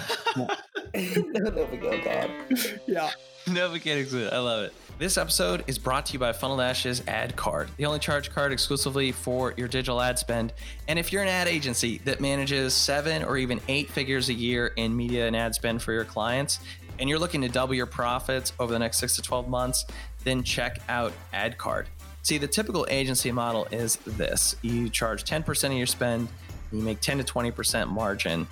Novocaine, 0.94 2.04
God. 2.04 2.30
Yeah. 2.88 3.10
Novocaine 3.46 4.02
excluded. 4.02 4.34
I 4.34 4.40
love 4.40 4.66
it. 4.66 4.74
This 5.00 5.16
episode 5.20 5.64
is 5.68 5.78
brought 5.78 6.08
to 6.08 6.14
you 6.14 6.18
by 6.18 6.34
Funnel 6.34 6.58
Dash's 6.58 7.04
ad 7.08 7.36
card, 7.36 7.70
the 7.78 7.86
only 7.86 8.00
charge 8.00 8.32
card 8.32 8.52
exclusively 8.52 9.12
for 9.12 9.54
your 9.56 9.68
digital 9.68 10.02
ad 10.02 10.18
spend. 10.18 10.54
And 10.88 10.98
if 10.98 11.14
you're 11.14 11.22
an 11.22 11.28
ad 11.28 11.48
agency 11.48 12.00
that 12.00 12.20
manages 12.20 12.74
seven 12.74 13.24
or 13.24 13.38
even 13.38 13.62
eight 13.68 13.92
figures 13.92 14.30
a 14.30 14.34
year 14.34 14.74
in 14.76 14.98
media 14.98 15.28
and 15.28 15.36
ad 15.36 15.54
spend 15.54 15.84
for 15.84 15.94
your 15.94 16.04
clients, 16.04 16.62
and 16.98 17.08
you're 17.08 17.20
looking 17.20 17.42
to 17.42 17.48
double 17.48 17.76
your 17.76 17.86
profits 17.86 18.54
over 18.60 18.74
the 18.74 18.80
next 18.80 18.98
six 18.98 19.16
to 19.18 19.22
12 19.22 19.48
months, 19.48 19.86
then 20.24 20.42
check 20.42 20.82
out 20.90 21.14
Ad 21.32 21.60
Card. 21.60 21.90
See, 22.24 22.40
the 22.40 22.48
typical 22.48 22.88
agency 22.90 23.32
model 23.32 23.68
is 23.70 23.98
this 23.98 24.56
you 24.64 24.90
charge 24.90 25.26
10% 25.26 25.66
of 25.66 25.74
your 25.74 25.86
spend, 25.86 26.28
you 26.72 26.82
make 26.82 27.02
10 27.02 27.20
to 27.20 27.24
20% 27.24 27.88
margin 27.88 28.48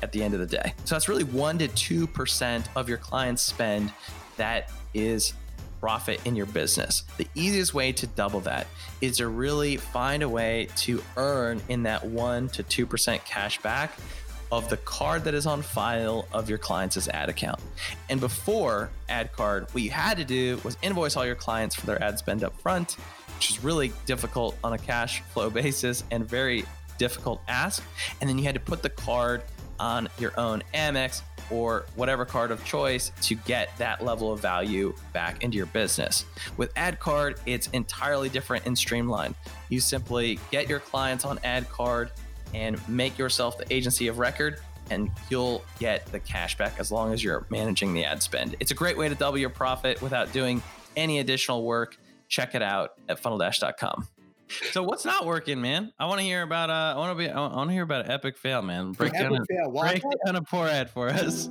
at 0.00 0.12
the 0.12 0.22
end 0.22 0.32
of 0.32 0.38
the 0.38 0.46
day. 0.46 0.74
So 0.84 0.94
that's 0.94 1.08
really 1.08 1.24
1 1.24 1.58
to 1.58 1.66
2% 2.06 2.66
of 2.76 2.88
your 2.88 2.98
client's 2.98 3.42
spend 3.42 3.92
that 4.36 4.70
is 4.94 5.34
profit 5.80 6.20
in 6.24 6.36
your 6.36 6.46
business. 6.46 7.04
The 7.16 7.28
easiest 7.34 7.74
way 7.74 7.92
to 7.92 8.06
double 8.06 8.40
that 8.40 8.66
is 9.00 9.18
to 9.18 9.28
really 9.28 9.76
find 9.76 10.22
a 10.22 10.28
way 10.28 10.68
to 10.76 11.02
earn 11.16 11.60
in 11.68 11.84
that 11.84 12.04
1 12.04 12.48
to 12.50 12.62
2% 12.62 13.24
cash 13.24 13.60
back 13.62 13.92
of 14.52 14.68
the 14.68 14.76
card 14.78 15.24
that 15.24 15.34
is 15.34 15.46
on 15.46 15.62
file 15.62 16.26
of 16.32 16.48
your 16.48 16.58
client's 16.58 17.08
ad 17.08 17.28
account. 17.28 17.60
And 18.08 18.20
before 18.20 18.90
ad 19.08 19.32
card, 19.32 19.66
what 19.72 19.82
you 19.82 19.90
had 19.90 20.18
to 20.18 20.24
do 20.24 20.60
was 20.64 20.76
invoice 20.82 21.16
all 21.16 21.26
your 21.26 21.34
clients 21.34 21.74
for 21.74 21.86
their 21.86 22.02
ad 22.02 22.18
spend 22.18 22.44
up 22.44 22.58
front, 22.60 22.92
which 23.34 23.50
is 23.50 23.64
really 23.64 23.92
difficult 24.06 24.56
on 24.62 24.72
a 24.72 24.78
cash 24.78 25.20
flow 25.32 25.50
basis 25.62 26.04
and 26.10 26.28
very 26.28 26.64
difficult 26.98 27.42
ask. 27.48 27.82
And 28.20 28.30
then 28.30 28.38
you 28.38 28.44
had 28.44 28.54
to 28.54 28.60
put 28.60 28.82
the 28.82 28.90
card 28.90 29.42
on 29.78 30.08
your 30.18 30.32
own 30.38 30.62
Amex 30.74 31.22
or 31.50 31.86
whatever 31.94 32.24
card 32.24 32.50
of 32.50 32.64
choice 32.64 33.12
to 33.22 33.34
get 33.34 33.76
that 33.78 34.04
level 34.04 34.32
of 34.32 34.40
value 34.40 34.94
back 35.12 35.42
into 35.42 35.56
your 35.56 35.66
business. 35.66 36.24
With 36.56 36.72
Ad 36.76 37.00
Card, 37.00 37.40
it's 37.46 37.68
entirely 37.68 38.28
different 38.28 38.66
and 38.66 38.76
streamlined. 38.76 39.34
You 39.68 39.80
simply 39.80 40.38
get 40.50 40.68
your 40.68 40.80
clients 40.80 41.24
on 41.24 41.38
Ad 41.44 41.68
Card 41.70 42.10
and 42.54 42.80
make 42.88 43.18
yourself 43.18 43.58
the 43.58 43.72
agency 43.72 44.08
of 44.08 44.18
record 44.18 44.60
and 44.90 45.10
you'll 45.30 45.64
get 45.78 46.06
the 46.06 46.20
cash 46.20 46.56
back 46.56 46.74
as 46.78 46.92
long 46.92 47.12
as 47.12 47.22
you're 47.22 47.46
managing 47.50 47.92
the 47.92 48.04
ad 48.04 48.22
spend. 48.22 48.54
It's 48.60 48.70
a 48.70 48.74
great 48.74 48.96
way 48.96 49.08
to 49.08 49.14
double 49.14 49.38
your 49.38 49.50
profit 49.50 50.00
without 50.00 50.32
doing 50.32 50.62
any 50.96 51.18
additional 51.18 51.64
work. 51.64 51.96
Check 52.28 52.54
it 52.54 52.62
out 52.62 52.92
at 53.08 53.22
funneldash.com. 53.22 54.08
So 54.48 54.82
what's 54.82 55.04
not 55.04 55.26
working, 55.26 55.60
man? 55.60 55.92
I 55.98 56.06
want 56.06 56.20
to 56.20 56.24
hear 56.24 56.42
about. 56.42 56.70
Uh, 56.70 56.94
I 56.94 56.98
want 56.98 57.18
to 57.18 57.24
be. 57.24 57.30
I 57.30 57.40
want 57.40 57.68
to 57.68 57.74
hear 57.74 57.82
about 57.82 58.06
an 58.06 58.10
epic 58.12 58.36
fail, 58.36 58.62
man. 58.62 58.92
Break 58.92 59.12
down. 59.12 59.34
A, 59.34 59.44
fail. 59.44 59.70
Well, 59.70 59.90
break 59.90 60.02
down 60.24 60.36
a 60.36 60.42
poor 60.42 60.68
ad 60.68 60.90
for 60.90 61.08
us. 61.08 61.48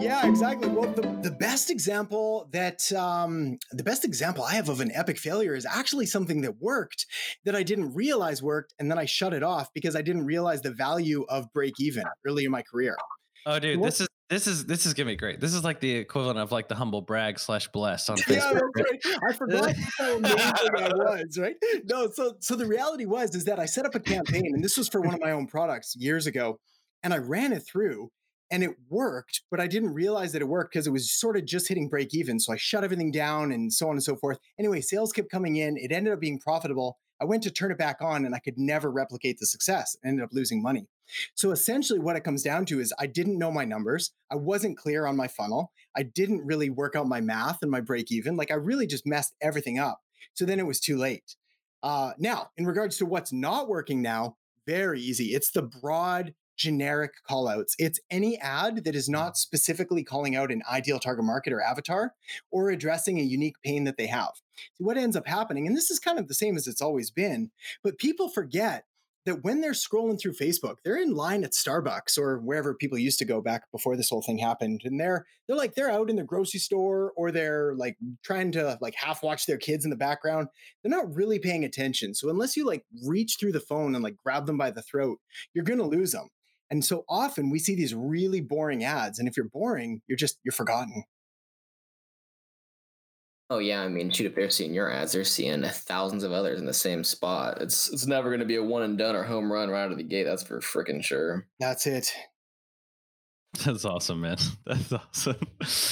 Yeah, 0.00 0.26
exactly. 0.26 0.68
Well, 0.68 0.90
the, 0.92 1.02
the 1.22 1.30
best 1.30 1.70
example 1.70 2.48
that 2.52 2.90
um, 2.92 3.58
the 3.72 3.82
best 3.82 4.04
example 4.04 4.44
I 4.44 4.54
have 4.54 4.68
of 4.68 4.80
an 4.80 4.90
epic 4.92 5.18
failure 5.18 5.54
is 5.54 5.66
actually 5.66 6.06
something 6.06 6.40
that 6.42 6.60
worked 6.60 7.06
that 7.44 7.54
I 7.54 7.62
didn't 7.62 7.94
realize 7.94 8.42
worked, 8.42 8.74
and 8.78 8.90
then 8.90 8.98
I 8.98 9.04
shut 9.04 9.32
it 9.32 9.42
off 9.42 9.68
because 9.74 9.96
I 9.96 10.02
didn't 10.02 10.24
realize 10.24 10.62
the 10.62 10.70
value 10.70 11.24
of 11.28 11.52
break 11.52 11.74
even 11.78 12.04
early 12.26 12.44
in 12.44 12.50
my 12.50 12.62
career. 12.62 12.96
Oh, 13.44 13.58
dude, 13.58 13.82
this 13.82 14.00
is 14.00 14.08
this 14.28 14.46
is 14.46 14.66
this 14.66 14.84
is 14.86 14.94
gonna 14.94 15.08
be 15.10 15.16
great. 15.16 15.40
This 15.40 15.54
is 15.54 15.64
like 15.64 15.80
the 15.80 15.90
equivalent 15.90 16.38
of 16.38 16.52
like 16.52 16.68
the 16.68 16.74
humble 16.74 17.00
brag 17.00 17.38
slash 17.38 17.68
bless 17.68 18.08
on 18.08 18.16
Yeah, 18.28 18.52
Facebook. 18.52 18.60
that's 18.74 19.06
right. 19.06 19.18
I 19.28 19.32
forgot 19.32 19.74
how 19.98 20.16
amazing 20.16 20.44
I 20.76 20.92
was, 20.94 21.38
right? 21.38 21.56
No, 21.84 22.10
so 22.10 22.36
so 22.40 22.54
the 22.54 22.66
reality 22.66 23.06
was 23.06 23.34
is 23.34 23.44
that 23.44 23.58
I 23.58 23.66
set 23.66 23.86
up 23.86 23.94
a 23.94 24.00
campaign, 24.00 24.46
and 24.54 24.62
this 24.62 24.76
was 24.76 24.88
for 24.88 25.00
one 25.00 25.14
of 25.14 25.20
my 25.20 25.30
own 25.30 25.46
products 25.46 25.96
years 25.96 26.26
ago, 26.26 26.58
and 27.02 27.14
I 27.14 27.18
ran 27.18 27.52
it 27.52 27.60
through, 27.66 28.10
and 28.50 28.62
it 28.62 28.70
worked, 28.90 29.42
but 29.50 29.60
I 29.60 29.66
didn't 29.66 29.94
realize 29.94 30.32
that 30.32 30.42
it 30.42 30.48
worked 30.48 30.72
because 30.74 30.86
it 30.86 30.90
was 30.92 31.10
sort 31.10 31.36
of 31.36 31.46
just 31.46 31.68
hitting 31.68 31.88
break 31.88 32.14
even. 32.14 32.38
So 32.38 32.52
I 32.52 32.56
shut 32.56 32.84
everything 32.84 33.10
down 33.10 33.50
and 33.52 33.72
so 33.72 33.86
on 33.86 33.92
and 33.92 34.02
so 34.02 34.16
forth. 34.16 34.38
Anyway, 34.58 34.80
sales 34.82 35.12
kept 35.12 35.30
coming 35.30 35.56
in. 35.56 35.76
It 35.78 35.90
ended 35.92 36.12
up 36.12 36.20
being 36.20 36.38
profitable. 36.38 36.98
I 37.20 37.24
went 37.24 37.42
to 37.44 37.50
turn 37.50 37.70
it 37.70 37.78
back 37.78 37.98
on, 38.00 38.24
and 38.24 38.34
I 38.34 38.38
could 38.38 38.58
never 38.58 38.90
replicate 38.90 39.38
the 39.38 39.46
success. 39.46 39.96
I 40.04 40.08
ended 40.08 40.24
up 40.24 40.32
losing 40.32 40.62
money. 40.62 40.88
So 41.34 41.50
essentially, 41.50 41.98
what 41.98 42.16
it 42.16 42.24
comes 42.24 42.42
down 42.42 42.66
to 42.66 42.80
is 42.80 42.92
I 42.98 43.06
didn't 43.06 43.38
know 43.38 43.50
my 43.50 43.64
numbers. 43.64 44.12
I 44.30 44.36
wasn't 44.36 44.78
clear 44.78 45.06
on 45.06 45.16
my 45.16 45.28
funnel. 45.28 45.72
I 45.96 46.02
didn't 46.02 46.46
really 46.46 46.70
work 46.70 46.94
out 46.94 47.08
my 47.08 47.20
math 47.20 47.58
and 47.62 47.70
my 47.70 47.80
break 47.80 48.12
even. 48.12 48.36
Like 48.36 48.50
I 48.50 48.54
really 48.54 48.86
just 48.86 49.06
messed 49.06 49.34
everything 49.40 49.78
up. 49.78 50.00
So 50.34 50.44
then 50.44 50.60
it 50.60 50.66
was 50.66 50.80
too 50.80 50.96
late. 50.96 51.36
Uh, 51.82 52.12
now, 52.18 52.50
in 52.56 52.66
regards 52.66 52.98
to 52.98 53.06
what's 53.06 53.32
not 53.32 53.68
working 53.68 54.02
now, 54.02 54.36
very 54.66 55.00
easy. 55.00 55.26
It's 55.34 55.50
the 55.50 55.62
broad, 55.62 56.34
generic 56.58 57.12
callouts. 57.28 57.72
It's 57.78 58.00
any 58.10 58.36
ad 58.38 58.84
that 58.84 58.94
is 58.94 59.08
not 59.08 59.38
specifically 59.38 60.04
calling 60.04 60.36
out 60.36 60.52
an 60.52 60.62
ideal 60.70 60.98
target 60.98 61.24
market 61.24 61.52
or 61.52 61.62
avatar 61.62 62.14
or 62.50 62.70
addressing 62.70 63.18
a 63.18 63.22
unique 63.22 63.56
pain 63.64 63.84
that 63.84 63.96
they 63.96 64.08
have. 64.08 64.32
So 64.74 64.84
what 64.84 64.98
ends 64.98 65.16
up 65.16 65.26
happening, 65.26 65.66
and 65.66 65.76
this 65.76 65.90
is 65.90 65.98
kind 65.98 66.18
of 66.18 66.28
the 66.28 66.34
same 66.34 66.56
as 66.56 66.66
it's 66.66 66.82
always 66.82 67.10
been, 67.10 67.50
but 67.82 67.98
people 67.98 68.28
forget 68.28 68.84
that 69.28 69.44
when 69.44 69.60
they're 69.60 69.72
scrolling 69.72 70.18
through 70.18 70.32
Facebook, 70.32 70.76
they're 70.82 71.00
in 71.00 71.14
line 71.14 71.44
at 71.44 71.52
Starbucks 71.52 72.16
or 72.16 72.38
wherever 72.38 72.74
people 72.74 72.96
used 72.96 73.18
to 73.18 73.26
go 73.26 73.42
back 73.42 73.70
before 73.70 73.94
this 73.94 74.08
whole 74.08 74.22
thing 74.22 74.38
happened. 74.38 74.80
And 74.84 74.98
they're 74.98 75.26
they're 75.46 75.56
like 75.56 75.74
they're 75.74 75.90
out 75.90 76.08
in 76.08 76.16
the 76.16 76.24
grocery 76.24 76.60
store 76.60 77.12
or 77.14 77.30
they're 77.30 77.74
like 77.74 77.98
trying 78.24 78.52
to 78.52 78.78
like 78.80 78.94
half 78.94 79.22
watch 79.22 79.44
their 79.44 79.58
kids 79.58 79.84
in 79.84 79.90
the 79.90 79.96
background. 79.96 80.48
They're 80.82 80.90
not 80.90 81.14
really 81.14 81.38
paying 81.38 81.64
attention. 81.64 82.14
So 82.14 82.30
unless 82.30 82.56
you 82.56 82.64
like 82.64 82.86
reach 83.04 83.36
through 83.38 83.52
the 83.52 83.60
phone 83.60 83.94
and 83.94 84.02
like 84.02 84.16
grab 84.16 84.46
them 84.46 84.56
by 84.56 84.70
the 84.70 84.82
throat, 84.82 85.18
you're 85.52 85.64
gonna 85.64 85.86
lose 85.86 86.12
them. 86.12 86.28
And 86.70 86.84
so 86.84 87.04
often 87.08 87.50
we 87.50 87.58
see 87.58 87.74
these 87.74 87.94
really 87.94 88.40
boring 88.40 88.84
ads. 88.84 89.18
And 89.18 89.28
if 89.28 89.36
you're 89.36 89.48
boring, 89.48 90.02
you're 90.06 90.16
just 90.16 90.38
you're 90.44 90.52
forgotten. 90.52 91.04
Oh 93.50 93.60
yeah, 93.60 93.80
I 93.80 93.88
mean, 93.88 94.10
shoot, 94.10 94.26
if 94.26 94.34
they're 94.34 94.50
seeing 94.50 94.74
your 94.74 94.92
ads, 94.92 95.12
they're 95.12 95.24
seeing 95.24 95.62
thousands 95.62 96.22
of 96.22 96.32
others 96.32 96.60
in 96.60 96.66
the 96.66 96.74
same 96.74 97.02
spot. 97.02 97.62
It's 97.62 97.90
it's 97.90 98.06
never 98.06 98.28
going 98.28 98.40
to 98.40 98.46
be 98.46 98.56
a 98.56 98.62
one 98.62 98.82
and 98.82 98.98
done 98.98 99.16
or 99.16 99.22
home 99.22 99.50
run 99.50 99.70
right 99.70 99.84
out 99.84 99.92
of 99.92 99.96
the 99.96 100.04
gate. 100.04 100.24
That's 100.24 100.42
for 100.42 100.60
freaking 100.60 101.02
sure. 101.02 101.46
That's 101.58 101.86
it. 101.86 102.12
That's 103.64 103.84
awesome, 103.84 104.20
man. 104.20 104.36
That's 104.66 104.92
awesome. 104.92 105.36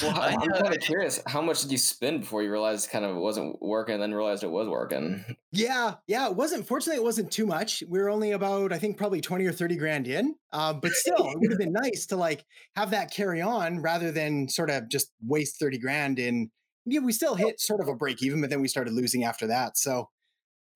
Well, 0.02 0.12
how, 0.12 0.20
I 0.20 0.32
I'm 0.32 0.50
kind 0.50 0.74
of 0.74 0.80
curious. 0.80 1.22
How 1.26 1.40
much 1.40 1.62
did 1.62 1.72
you 1.72 1.78
spend 1.78 2.20
before 2.20 2.42
you 2.42 2.50
realized 2.50 2.90
kind 2.90 3.04
of 3.04 3.16
it 3.16 3.20
wasn't 3.20 3.60
working, 3.62 3.94
and 3.94 4.02
then 4.02 4.12
realized 4.12 4.44
it 4.44 4.50
was 4.50 4.68
working? 4.68 5.24
Yeah, 5.52 5.94
yeah. 6.06 6.28
It 6.28 6.36
wasn't. 6.36 6.66
Fortunately, 6.66 7.00
it 7.00 7.04
wasn't 7.04 7.32
too 7.32 7.46
much. 7.46 7.82
We 7.88 7.98
were 7.98 8.10
only 8.10 8.32
about, 8.32 8.72
I 8.72 8.78
think, 8.78 8.98
probably 8.98 9.22
twenty 9.22 9.46
or 9.46 9.52
thirty 9.52 9.76
grand 9.76 10.06
in. 10.06 10.34
Uh, 10.52 10.74
but 10.74 10.92
still, 10.92 11.16
it 11.30 11.40
would 11.40 11.50
have 11.50 11.58
been 11.58 11.72
nice 11.72 12.04
to 12.06 12.16
like 12.16 12.44
have 12.76 12.90
that 12.90 13.10
carry 13.10 13.40
on 13.40 13.80
rather 13.80 14.12
than 14.12 14.48
sort 14.48 14.68
of 14.68 14.88
just 14.90 15.12
waste 15.26 15.58
thirty 15.58 15.78
grand 15.78 16.18
in. 16.18 16.50
Yeah, 16.84 17.00
we 17.00 17.12
still 17.12 17.34
hit 17.34 17.58
sort 17.58 17.80
of 17.80 17.88
a 17.88 17.94
break 17.94 18.22
even, 18.22 18.42
but 18.42 18.50
then 18.50 18.60
we 18.60 18.68
started 18.68 18.92
losing 18.92 19.24
after 19.24 19.46
that. 19.48 19.78
So, 19.78 20.10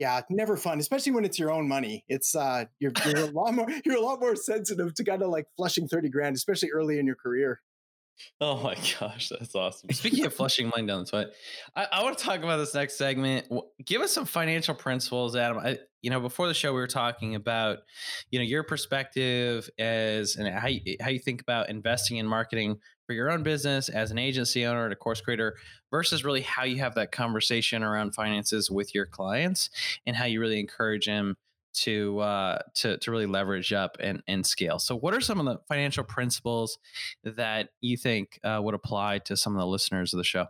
yeah, 0.01 0.23
never 0.31 0.57
fun, 0.57 0.81
especially 0.81 1.13
when 1.13 1.27
it's 1.27 1.39
your 1.39 1.53
own 1.53 1.69
money. 1.69 2.05
It's 2.09 2.35
uh, 2.35 2.65
you're 2.79 2.93
you're 3.05 3.19
a 3.19 3.27
lot 3.27 3.55
more 3.55 3.67
you're 3.85 3.99
a 3.99 4.01
lot 4.01 4.19
more 4.19 4.35
sensitive 4.35 4.95
to 4.95 5.05
kind 5.05 5.23
of 5.23 5.29
like 5.29 5.45
flushing 5.57 5.87
thirty 5.87 6.09
grand, 6.09 6.35
especially 6.35 6.71
early 6.71 6.99
in 6.99 7.07
your 7.07 7.17
career. 7.17 7.61
Oh 8.41 8.63
my 8.63 8.75
gosh, 8.99 9.29
that's 9.29 9.55
awesome. 9.55 9.91
Speaking 9.91 10.27
of 10.27 10.35
flushing 10.37 10.69
money 10.69 10.87
down 10.87 11.01
the 11.01 11.11
toilet, 11.11 11.33
I, 11.75 11.87
I 11.93 12.03
want 12.03 12.19
to 12.19 12.25
talk 12.25 12.43
about 12.43 12.57
this 12.57 12.75
next 12.75 12.97
segment. 12.97 13.47
Give 13.85 14.01
us 14.03 14.13
some 14.13 14.25
financial 14.25 14.75
principles, 14.75 15.37
Adam. 15.37 15.59
I, 15.59 15.79
you 16.03 16.11
know, 16.11 16.21
before 16.21 16.49
the 16.49 16.55
show, 16.55 16.73
we 16.73 16.81
were 16.81 16.87
talking 16.87 17.35
about, 17.35 17.79
you 18.31 18.39
know, 18.39 18.45
your 18.45 18.63
perspective 18.63 19.69
as 19.79 20.37
and 20.37 20.49
how 20.49 20.69
you, 20.69 20.97
how 21.01 21.11
you 21.11 21.19
think 21.19 21.43
about 21.43 21.69
investing 21.69 22.17
in 22.17 22.27
marketing 22.27 22.79
for 23.07 23.15
your 23.15 23.31
own 23.31 23.43
business 23.43 23.89
as 23.89 24.11
an 24.11 24.19
agency 24.19 24.65
owner 24.65 24.85
and 24.85 24.93
a 24.93 24.97
course 24.97 25.21
creator 25.21 25.57
versus 25.91 26.25
really 26.25 26.43
how 26.43 26.65
you 26.65 26.79
have 26.79 26.95
that 26.95 27.13
conversation 27.13 27.83
around 27.83 28.15
finances 28.15 28.71
with 28.71 28.95
your 28.95 29.05
clients 29.05 29.69
and 30.07 30.17
how 30.17 30.25
you 30.25 30.41
really 30.41 30.61
encourage 30.61 31.07
them 31.07 31.37
to 31.73 32.19
uh, 32.21 32.59
to 32.77 32.99
to 32.99 33.11
really 33.11 33.27
leverage 33.27 33.73
up 33.73 33.97
and 34.01 34.23
and 34.27 34.47
scale. 34.47 34.79
So, 34.79 34.97
what 34.97 35.15
are 35.15 35.21
some 35.21 35.41
of 35.41 35.47
the 35.47 35.59
financial 35.69 36.05
principles 36.05 36.79
that 37.25 37.71
you 37.81 37.97
think 37.97 38.39
uh, 38.45 38.61
would 38.63 38.75
apply 38.75 39.19
to 39.21 39.37
some 39.37 39.55
of 39.55 39.61
the 39.61 39.67
listeners 39.67 40.13
of 40.13 40.19
the 40.19 40.25
show? 40.25 40.47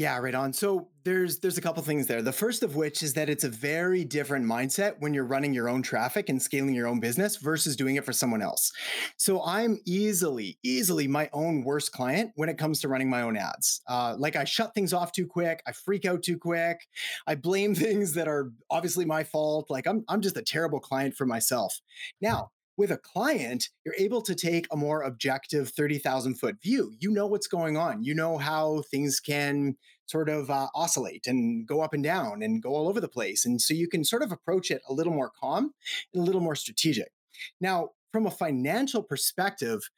Yeah, 0.00 0.16
right 0.16 0.34
on. 0.34 0.54
So 0.54 0.88
there's 1.04 1.40
there's 1.40 1.58
a 1.58 1.60
couple 1.60 1.82
things 1.82 2.06
there. 2.06 2.22
The 2.22 2.32
first 2.32 2.62
of 2.62 2.74
which 2.74 3.02
is 3.02 3.12
that 3.12 3.28
it's 3.28 3.44
a 3.44 3.50
very 3.50 4.02
different 4.02 4.46
mindset 4.46 4.94
when 4.98 5.12
you're 5.12 5.26
running 5.26 5.52
your 5.52 5.68
own 5.68 5.82
traffic 5.82 6.30
and 6.30 6.40
scaling 6.40 6.74
your 6.74 6.86
own 6.86 7.00
business 7.00 7.36
versus 7.36 7.76
doing 7.76 7.96
it 7.96 8.04
for 8.06 8.14
someone 8.14 8.40
else. 8.40 8.72
So 9.18 9.44
I'm 9.44 9.78
easily 9.84 10.58
easily 10.62 11.06
my 11.06 11.28
own 11.34 11.64
worst 11.64 11.92
client 11.92 12.32
when 12.36 12.48
it 12.48 12.56
comes 12.56 12.80
to 12.80 12.88
running 12.88 13.10
my 13.10 13.20
own 13.20 13.36
ads. 13.36 13.82
Uh, 13.86 14.14
like 14.18 14.36
I 14.36 14.44
shut 14.44 14.72
things 14.72 14.94
off 14.94 15.12
too 15.12 15.26
quick, 15.26 15.62
I 15.66 15.72
freak 15.72 16.06
out 16.06 16.22
too 16.22 16.38
quick, 16.38 16.80
I 17.26 17.34
blame 17.34 17.74
things 17.84 18.14
that 18.14 18.26
are 18.26 18.52
obviously 18.70 19.04
my 19.04 19.22
fault. 19.22 19.66
Like 19.68 19.86
I'm 19.86 20.06
I'm 20.08 20.22
just 20.22 20.38
a 20.38 20.42
terrible 20.42 20.80
client 20.80 21.14
for 21.14 21.26
myself. 21.26 21.78
Now 22.22 22.52
with 22.80 22.90
a 22.90 22.96
client, 22.96 23.68
you're 23.84 23.94
able 23.98 24.22
to 24.22 24.34
take 24.34 24.66
a 24.72 24.76
more 24.76 25.02
objective 25.02 25.68
30,000 25.68 26.36
foot 26.36 26.56
view. 26.62 26.94
You 26.98 27.10
know 27.10 27.26
what's 27.26 27.46
going 27.46 27.76
on. 27.76 28.02
You 28.02 28.14
know 28.14 28.38
how 28.38 28.82
things 28.90 29.20
can 29.20 29.76
sort 30.06 30.30
of 30.30 30.48
uh, 30.48 30.68
oscillate 30.74 31.26
and 31.26 31.66
go 31.66 31.82
up 31.82 31.92
and 31.92 32.02
down 32.02 32.42
and 32.42 32.62
go 32.62 32.70
all 32.70 32.88
over 32.88 32.98
the 32.98 33.06
place. 33.06 33.44
And 33.44 33.60
so 33.60 33.74
you 33.74 33.86
can 33.86 34.02
sort 34.02 34.22
of 34.22 34.32
approach 34.32 34.70
it 34.70 34.80
a 34.88 34.94
little 34.94 35.12
more 35.12 35.30
calm 35.38 35.74
and 36.14 36.22
a 36.22 36.24
little 36.24 36.40
more 36.40 36.56
strategic. 36.56 37.12
Now, 37.60 37.90
from 38.12 38.26
a 38.26 38.30
financial 38.30 39.02
perspective, 39.02 39.90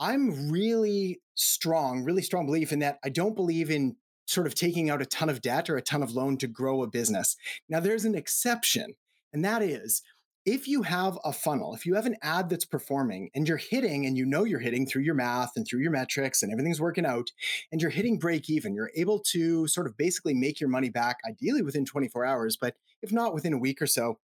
I'm 0.00 0.50
really 0.50 1.20
strong, 1.36 2.02
really 2.02 2.22
strong 2.22 2.46
belief 2.46 2.72
in 2.72 2.80
that 2.80 2.98
I 3.04 3.10
don't 3.10 3.36
believe 3.36 3.70
in 3.70 3.94
sort 4.26 4.48
of 4.48 4.56
taking 4.56 4.90
out 4.90 5.00
a 5.00 5.06
ton 5.06 5.30
of 5.30 5.40
debt 5.40 5.70
or 5.70 5.76
a 5.76 5.82
ton 5.82 6.02
of 6.02 6.16
loan 6.16 6.36
to 6.38 6.48
grow 6.48 6.82
a 6.82 6.88
business. 6.88 7.36
Now, 7.68 7.78
there's 7.78 8.04
an 8.04 8.16
exception, 8.16 8.94
and 9.32 9.44
that 9.44 9.62
is 9.62 10.02
if 10.46 10.68
you 10.68 10.82
have 10.82 11.18
a 11.24 11.32
funnel, 11.32 11.74
if 11.74 11.86
you 11.86 11.94
have 11.94 12.04
an 12.04 12.16
ad 12.22 12.50
that's 12.50 12.66
performing 12.66 13.30
and 13.34 13.48
you're 13.48 13.56
hitting 13.56 14.04
and 14.04 14.16
you 14.16 14.26
know 14.26 14.44
you're 14.44 14.60
hitting 14.60 14.86
through 14.86 15.02
your 15.02 15.14
math 15.14 15.52
and 15.56 15.66
through 15.66 15.80
your 15.80 15.90
metrics 15.90 16.42
and 16.42 16.52
everything's 16.52 16.80
working 16.80 17.06
out 17.06 17.30
and 17.72 17.80
you're 17.80 17.90
hitting 17.90 18.18
break 18.18 18.50
even, 18.50 18.74
you're 18.74 18.90
able 18.94 19.18
to 19.18 19.66
sort 19.66 19.86
of 19.86 19.96
basically 19.96 20.34
make 20.34 20.60
your 20.60 20.68
money 20.68 20.90
back 20.90 21.18
ideally 21.26 21.62
within 21.62 21.86
24 21.86 22.26
hours, 22.26 22.56
but 22.60 22.74
if 23.02 23.10
not 23.10 23.32
within 23.32 23.52
a 23.52 23.58
week 23.58 23.80
or 23.80 23.86
so, 23.86 24.18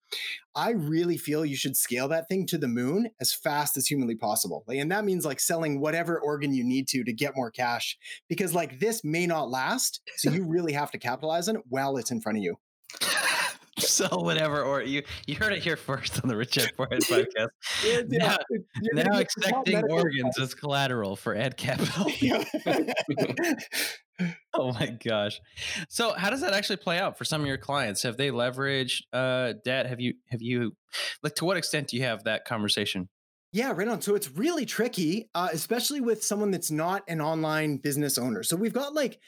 I 0.55 0.71
really 0.71 1.17
feel 1.17 1.45
you 1.45 1.55
should 1.55 1.77
scale 1.77 2.07
that 2.09 2.27
thing 2.27 2.45
to 2.47 2.57
the 2.57 2.67
moon 2.67 3.11
as 3.21 3.33
fast 3.33 3.77
as 3.77 3.87
humanly 3.87 4.15
possible. 4.15 4.65
And 4.67 4.91
that 4.91 5.05
means 5.05 5.25
like 5.25 5.39
selling 5.39 5.79
whatever 5.79 6.19
organ 6.19 6.53
you 6.53 6.63
need 6.63 6.87
to 6.89 7.03
to 7.03 7.13
get 7.13 7.35
more 7.35 7.51
cash 7.51 7.97
because 8.27 8.53
like 8.53 8.79
this 8.79 9.03
may 9.03 9.25
not 9.25 9.49
last. 9.49 10.01
So 10.17 10.29
you 10.31 10.43
really 10.43 10.73
have 10.73 10.91
to 10.91 10.97
capitalize 10.97 11.47
on 11.47 11.57
it 11.57 11.63
while 11.69 11.97
it's 11.97 12.11
in 12.11 12.21
front 12.21 12.37
of 12.37 12.43
you. 12.43 12.57
So 13.89 14.07
whatever, 14.11 14.63
or 14.63 14.81
you 14.81 15.03
you 15.27 15.35
heard 15.35 15.53
it 15.53 15.61
here 15.63 15.75
first 15.75 16.21
on 16.23 16.29
the 16.29 16.35
Rich 16.35 16.57
Ad 16.57 16.71
Poor 16.77 16.87
Ad 16.91 16.99
podcast. 17.03 17.47
Now- 18.09 18.37
You're 18.81 18.93
Now 18.95 19.03
get 19.13 19.21
accepting 19.21 19.83
organs 19.89 20.39
as 20.39 20.53
collateral 20.53 21.15
for 21.15 21.35
Ed 21.35 21.57
Capital. 21.57 22.05
oh 24.53 24.73
my 24.73 24.87
gosh! 25.03 25.39
So 25.87 26.13
how 26.13 26.29
does 26.29 26.41
that 26.41 26.53
actually 26.53 26.77
play 26.77 26.99
out 26.99 27.17
for 27.17 27.25
some 27.25 27.41
of 27.41 27.47
your 27.47 27.57
clients? 27.57 28.03
Have 28.03 28.17
they 28.17 28.29
leveraged 28.29 29.03
uh, 29.13 29.53
debt? 29.63 29.85
Have 29.87 29.99
you 29.99 30.15
have 30.29 30.41
you 30.41 30.75
like 31.23 31.35
to 31.35 31.45
what 31.45 31.57
extent 31.57 31.87
do 31.89 31.97
you 31.97 32.03
have 32.03 32.23
that 32.25 32.45
conversation? 32.45 33.09
Yeah, 33.51 33.73
right 33.75 33.87
on. 33.87 33.99
So 33.99 34.13
it's 34.13 34.29
really 34.29 34.63
tricky, 34.63 35.27
uh, 35.33 35.49
especially 35.51 36.01
with 36.01 36.23
someone 36.23 36.51
that's 36.51 36.69
not 36.69 37.01
an 37.07 37.19
online 37.19 37.77
business 37.77 38.15
owner. 38.19 38.43
So 38.43 38.55
we've 38.55 38.73
got 38.73 38.93
like, 38.93 39.19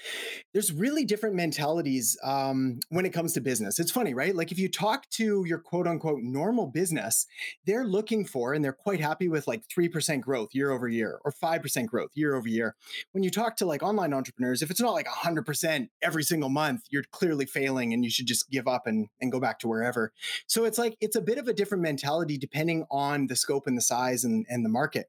there's 0.54 0.72
really 0.72 1.06
different 1.06 1.36
mentalities 1.36 2.16
um, 2.24 2.82
when 2.90 3.08
it 3.08 3.13
comes 3.13 3.34
to 3.34 3.42
business. 3.42 3.80
It's 3.80 3.90
funny, 3.90 4.13
right? 4.13 4.36
Like 4.36 4.51
if 4.51 4.60
you 4.60 4.70
talk 4.70 5.10
to 5.12 5.44
your 5.48 5.58
quote 5.58 5.88
unquote 5.88 6.20
normal 6.22 6.68
business, 6.68 7.25
they're 7.66 7.84
looking 7.84 8.24
for 8.24 8.54
and 8.54 8.63
they're 8.63 8.74
quite 8.74 9.00
happy 9.00 9.28
with 9.28 9.48
like 9.48 9.63
3% 9.68 10.22
growth 10.22 10.50
year 10.54 10.70
over 10.70 10.88
year 10.88 11.20
or 11.25 11.32
5% 11.32 11.88
growth 11.88 12.12
year 12.13 12.36
over 12.36 12.48
year. 12.48 12.75
When 13.13 13.24
you 13.24 13.32
talk 13.32 13.58
to 13.58 13.66
like 13.66 13.82
online 13.82 14.13
entrepreneurs, 14.13 14.62
if 14.62 14.70
it's 14.70 14.82
not 14.82 14.94
like 14.94 15.08
100% 15.08 15.88
every 16.04 16.24
single 16.24 16.50
month, 16.50 16.84
you're 16.92 17.06
clearly 17.10 17.48
failing 17.48 17.92
and 17.92 18.04
you 18.04 18.12
should 18.12 18.28
just 18.28 18.51
give 18.51 18.68
up 18.68 18.86
and, 18.86 19.08
and 19.20 19.32
go 19.32 19.40
back 19.40 19.58
to 19.60 19.68
wherever. 19.68 20.13
So 20.46 20.66
it's 20.66 20.78
like, 20.78 20.96
it's 21.01 21.16
a 21.16 21.22
bit 21.22 21.40
of 21.40 21.48
a 21.48 21.54
different 21.54 21.82
mentality 21.82 22.38
depending 22.38 22.86
on 22.92 23.25
the 23.25 23.36
scope 23.36 23.66
and 23.66 23.75
the 23.75 23.82
size 23.82 24.11
size 24.12 24.24
and, 24.24 24.46
and 24.50 24.65
the 24.65 24.70
market. 24.70 25.08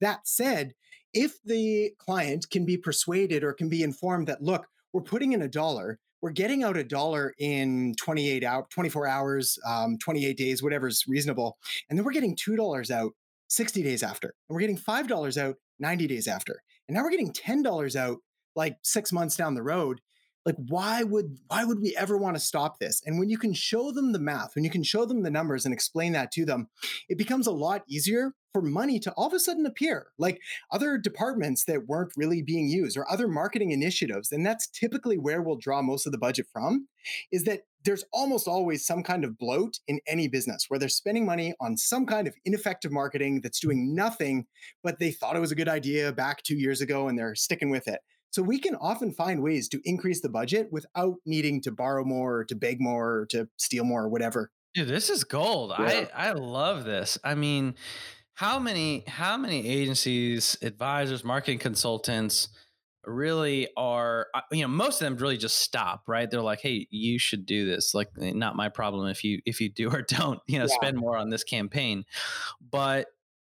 That 0.00 0.26
said, 0.26 0.74
if 1.12 1.40
the 1.44 1.92
client 1.98 2.48
can 2.50 2.64
be 2.64 2.76
persuaded 2.76 3.44
or 3.44 3.52
can 3.52 3.68
be 3.68 3.82
informed 3.82 4.26
that, 4.28 4.42
look, 4.42 4.66
we're 4.92 5.02
putting 5.02 5.32
in 5.32 5.42
a 5.42 5.48
dollar, 5.48 5.98
we're 6.22 6.30
getting 6.30 6.64
out 6.64 6.76
a 6.76 6.84
dollar 6.84 7.34
in 7.38 7.94
28 8.00 8.44
out, 8.44 8.70
24 8.70 9.06
hours, 9.06 9.58
um, 9.66 9.98
28 9.98 10.36
days, 10.36 10.62
whatever's 10.62 11.04
reasonable, 11.06 11.56
and 11.88 11.98
then 11.98 12.04
we're 12.04 12.12
getting 12.12 12.36
$2 12.36 12.90
out 12.90 13.12
60 13.48 13.82
days 13.82 14.02
after, 14.02 14.34
and 14.48 14.54
we're 14.54 14.60
getting 14.60 14.78
$5 14.78 15.36
out 15.36 15.56
90 15.78 16.06
days 16.06 16.26
after, 16.26 16.60
and 16.88 16.96
now 16.96 17.02
we're 17.02 17.10
getting 17.10 17.32
$10 17.32 17.96
out 17.96 18.18
like 18.56 18.76
six 18.82 19.12
months 19.12 19.36
down 19.36 19.54
the 19.54 19.62
road 19.62 20.00
like 20.44 20.56
why 20.68 21.02
would 21.02 21.38
why 21.48 21.64
would 21.64 21.80
we 21.80 21.96
ever 21.96 22.16
want 22.16 22.36
to 22.36 22.40
stop 22.40 22.78
this? 22.78 23.02
And 23.04 23.18
when 23.18 23.28
you 23.28 23.38
can 23.38 23.54
show 23.54 23.90
them 23.90 24.12
the 24.12 24.18
math 24.18 24.54
when 24.54 24.64
you 24.64 24.70
can 24.70 24.82
show 24.82 25.04
them 25.04 25.22
the 25.22 25.30
numbers 25.30 25.64
and 25.64 25.72
explain 25.72 26.12
that 26.12 26.30
to 26.32 26.44
them 26.44 26.68
it 27.08 27.18
becomes 27.18 27.46
a 27.46 27.52
lot 27.52 27.82
easier 27.88 28.32
for 28.52 28.62
money 28.62 29.00
to 29.00 29.10
all 29.12 29.26
of 29.26 29.32
a 29.32 29.40
sudden 29.40 29.66
appear. 29.66 30.06
Like 30.16 30.40
other 30.70 30.96
departments 30.96 31.64
that 31.64 31.88
weren't 31.88 32.12
really 32.16 32.40
being 32.40 32.68
used 32.68 32.96
or 32.96 33.10
other 33.10 33.26
marketing 33.26 33.72
initiatives 33.72 34.32
and 34.32 34.46
that's 34.46 34.68
typically 34.68 35.18
where 35.18 35.42
we'll 35.42 35.56
draw 35.56 35.82
most 35.82 36.06
of 36.06 36.12
the 36.12 36.18
budget 36.18 36.46
from 36.52 36.88
is 37.32 37.44
that 37.44 37.62
there's 37.84 38.04
almost 38.12 38.48
always 38.48 38.86
some 38.86 39.02
kind 39.02 39.24
of 39.24 39.36
bloat 39.36 39.78
in 39.88 40.00
any 40.06 40.26
business 40.26 40.66
where 40.68 40.78
they're 40.78 40.88
spending 40.88 41.26
money 41.26 41.52
on 41.60 41.76
some 41.76 42.06
kind 42.06 42.26
of 42.26 42.34
ineffective 42.44 42.90
marketing 42.90 43.40
that's 43.42 43.60
doing 43.60 43.94
nothing 43.94 44.46
but 44.82 44.98
they 44.98 45.10
thought 45.10 45.36
it 45.36 45.40
was 45.40 45.52
a 45.52 45.56
good 45.56 45.68
idea 45.68 46.12
back 46.12 46.42
2 46.42 46.56
years 46.56 46.80
ago 46.80 47.08
and 47.08 47.18
they're 47.18 47.34
sticking 47.34 47.70
with 47.70 47.88
it 47.88 48.00
so 48.34 48.42
we 48.42 48.58
can 48.58 48.74
often 48.74 49.12
find 49.12 49.40
ways 49.40 49.68
to 49.68 49.80
increase 49.84 50.20
the 50.20 50.28
budget 50.28 50.66
without 50.72 51.14
needing 51.24 51.60
to 51.60 51.70
borrow 51.70 52.04
more 52.04 52.42
to 52.42 52.56
beg 52.56 52.80
more 52.80 53.18
or 53.18 53.26
to 53.26 53.48
steal 53.58 53.84
more 53.84 54.02
or 54.02 54.08
whatever. 54.08 54.50
Dude, 54.74 54.88
this 54.88 55.08
is 55.08 55.22
gold. 55.22 55.72
Yeah. 55.78 56.06
I 56.12 56.30
I 56.30 56.32
love 56.32 56.84
this. 56.84 57.16
I 57.22 57.36
mean, 57.36 57.76
how 58.32 58.58
many 58.58 59.04
how 59.06 59.36
many 59.36 59.64
agencies, 59.68 60.58
advisors, 60.62 61.22
marketing 61.22 61.60
consultants 61.60 62.48
really 63.06 63.68
are 63.76 64.26
uh, 64.34 64.40
you 64.50 64.62
know 64.62 64.68
most 64.68 65.00
of 65.00 65.04
them 65.04 65.16
really 65.16 65.36
just 65.36 65.60
stop 65.60 66.04
right 66.08 66.30
they're 66.30 66.40
like 66.40 66.62
hey 66.62 66.86
you 66.88 67.18
should 67.18 67.44
do 67.44 67.66
this 67.66 67.92
like 67.92 68.08
eh, 68.18 68.32
not 68.34 68.56
my 68.56 68.70
problem 68.70 69.06
if 69.08 69.22
you 69.22 69.42
if 69.44 69.60
you 69.60 69.68
do 69.68 69.90
or 69.90 70.00
don't 70.08 70.40
you 70.46 70.58
know 70.58 70.64
yeah. 70.64 70.74
spend 70.74 70.96
more 70.96 71.14
on 71.14 71.28
this 71.28 71.44
campaign 71.44 72.06
but 72.70 73.08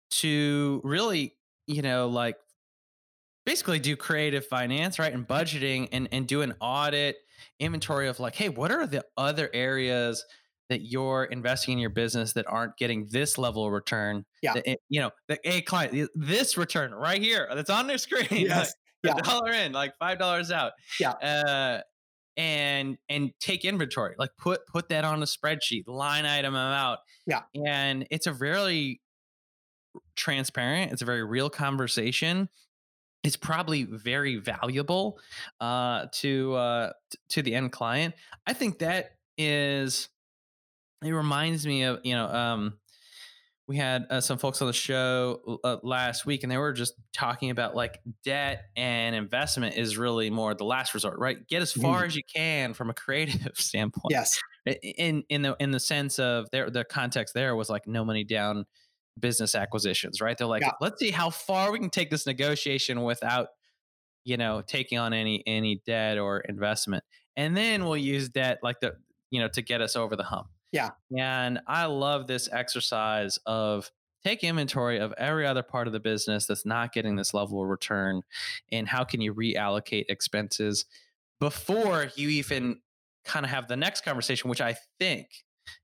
to 0.09 0.81
really 0.83 1.35
you 1.67 1.83
know 1.83 2.07
like 2.07 2.35
basically 3.45 3.79
do 3.79 3.95
creative 3.95 4.45
finance, 4.45 4.99
right? 4.99 5.13
And 5.13 5.27
budgeting 5.27 5.89
and, 5.91 6.07
and 6.11 6.27
do 6.27 6.41
an 6.41 6.53
audit 6.59 7.17
inventory 7.59 8.07
of 8.07 8.19
like, 8.19 8.35
hey, 8.35 8.49
what 8.49 8.71
are 8.71 8.87
the 8.87 9.03
other 9.17 9.49
areas 9.53 10.23
that 10.69 10.81
you're 10.81 11.25
investing 11.25 11.73
in 11.73 11.79
your 11.79 11.89
business 11.89 12.33
that 12.33 12.45
aren't 12.47 12.77
getting 12.77 13.07
this 13.09 13.37
level 13.37 13.65
of 13.65 13.73
return? 13.73 14.25
Yeah. 14.41 14.53
That, 14.53 14.79
you 14.89 15.01
know, 15.01 15.11
the 15.27 15.39
a 15.43 15.61
client, 15.61 16.09
this 16.15 16.57
return 16.57 16.93
right 16.93 17.21
here 17.21 17.47
that's 17.53 17.69
on 17.69 17.87
their 17.87 17.97
screen. 17.97 18.27
Yes. 18.31 18.73
Like, 19.03 19.17
yeah. 19.17 19.21
dollar 19.21 19.51
in, 19.51 19.73
like 19.73 19.97
five 19.99 20.17
dollars 20.17 20.49
out. 20.49 20.71
Yeah. 20.97 21.11
Uh, 21.11 21.81
and 22.37 22.97
and 23.09 23.31
take 23.39 23.63
inventory 23.63 24.15
like 24.17 24.31
put 24.37 24.65
put 24.67 24.89
that 24.89 25.05
on 25.05 25.21
a 25.21 25.25
spreadsheet 25.25 25.83
line 25.85 26.25
item 26.25 26.55
out 26.55 26.99
yeah 27.27 27.41
and 27.67 28.07
it's 28.09 28.25
a 28.25 28.31
very 28.31 28.99
transparent 30.15 30.91
it's 30.91 31.01
a 31.01 31.05
very 31.05 31.23
real 31.23 31.49
conversation 31.49 32.49
is 33.23 33.37
probably 33.37 33.83
very 33.83 34.37
valuable 34.37 35.19
uh, 35.59 36.07
to 36.13 36.53
uh, 36.55 36.91
to 37.29 37.41
the 37.41 37.55
end 37.55 37.71
client. 37.71 38.15
I 38.45 38.53
think 38.53 38.79
that 38.79 39.11
is. 39.37 40.09
It 41.03 41.11
reminds 41.11 41.67
me 41.67 41.83
of 41.83 41.99
you 42.03 42.15
know 42.15 42.27
um, 42.27 42.73
we 43.67 43.77
had 43.77 44.07
uh, 44.09 44.21
some 44.21 44.37
folks 44.37 44.61
on 44.61 44.67
the 44.67 44.73
show 44.73 45.59
uh, 45.63 45.77
last 45.83 46.25
week, 46.25 46.43
and 46.43 46.51
they 46.51 46.57
were 46.57 46.73
just 46.73 46.93
talking 47.13 47.49
about 47.49 47.75
like 47.75 47.99
debt 48.23 48.65
and 48.75 49.15
investment 49.15 49.77
is 49.77 49.97
really 49.97 50.29
more 50.29 50.53
the 50.53 50.65
last 50.65 50.93
resort, 50.93 51.17
right? 51.19 51.47
Get 51.47 51.61
as 51.61 51.71
far 51.71 52.03
mm. 52.03 52.07
as 52.07 52.15
you 52.15 52.23
can 52.33 52.73
from 52.73 52.89
a 52.89 52.93
creative 52.93 53.51
standpoint. 53.55 54.11
Yes. 54.11 54.39
In 54.65 55.23
in 55.29 55.41
the 55.41 55.55
in 55.59 55.71
the 55.71 55.79
sense 55.79 56.19
of 56.19 56.49
their 56.51 56.69
the 56.69 56.85
context 56.85 57.33
there 57.33 57.53
was 57.55 57.69
like 57.69 57.85
no 57.85 58.05
money 58.05 58.23
down 58.23 58.65
business 59.19 59.55
acquisitions, 59.55 60.21
right? 60.21 60.37
They're 60.37 60.47
like, 60.47 60.63
yeah. 60.63 60.71
let's 60.81 60.99
see 60.99 61.11
how 61.11 61.29
far 61.29 61.71
we 61.71 61.79
can 61.79 61.89
take 61.89 62.09
this 62.09 62.25
negotiation 62.25 63.03
without, 63.03 63.49
you 64.23 64.37
know, 64.37 64.61
taking 64.61 64.97
on 64.97 65.13
any 65.13 65.43
any 65.45 65.81
debt 65.85 66.17
or 66.17 66.39
investment. 66.39 67.03
And 67.35 67.55
then 67.55 67.85
we'll 67.85 67.97
use 67.97 68.29
debt 68.29 68.59
like 68.63 68.79
the, 68.79 68.95
you 69.31 69.39
know, 69.39 69.47
to 69.49 69.61
get 69.61 69.81
us 69.81 69.95
over 69.95 70.15
the 70.15 70.23
hump. 70.23 70.47
Yeah. 70.71 70.89
And 71.15 71.59
I 71.67 71.85
love 71.85 72.27
this 72.27 72.49
exercise 72.51 73.37
of 73.45 73.91
take 74.23 74.43
inventory 74.43 74.99
of 74.99 75.13
every 75.17 75.45
other 75.45 75.63
part 75.63 75.87
of 75.87 75.93
the 75.93 75.99
business 75.99 76.45
that's 76.45 76.65
not 76.65 76.93
getting 76.93 77.15
this 77.15 77.33
level 77.33 77.61
of 77.61 77.69
return 77.69 78.23
and 78.71 78.87
how 78.87 79.03
can 79.03 79.21
you 79.21 79.33
reallocate 79.33 80.05
expenses 80.09 80.85
before 81.39 82.09
you 82.15 82.29
even 82.29 82.79
kind 83.25 83.45
of 83.45 83.51
have 83.51 83.67
the 83.67 83.75
next 83.75 84.05
conversation 84.05 84.49
which 84.49 84.61
i 84.61 84.75
think 84.99 85.27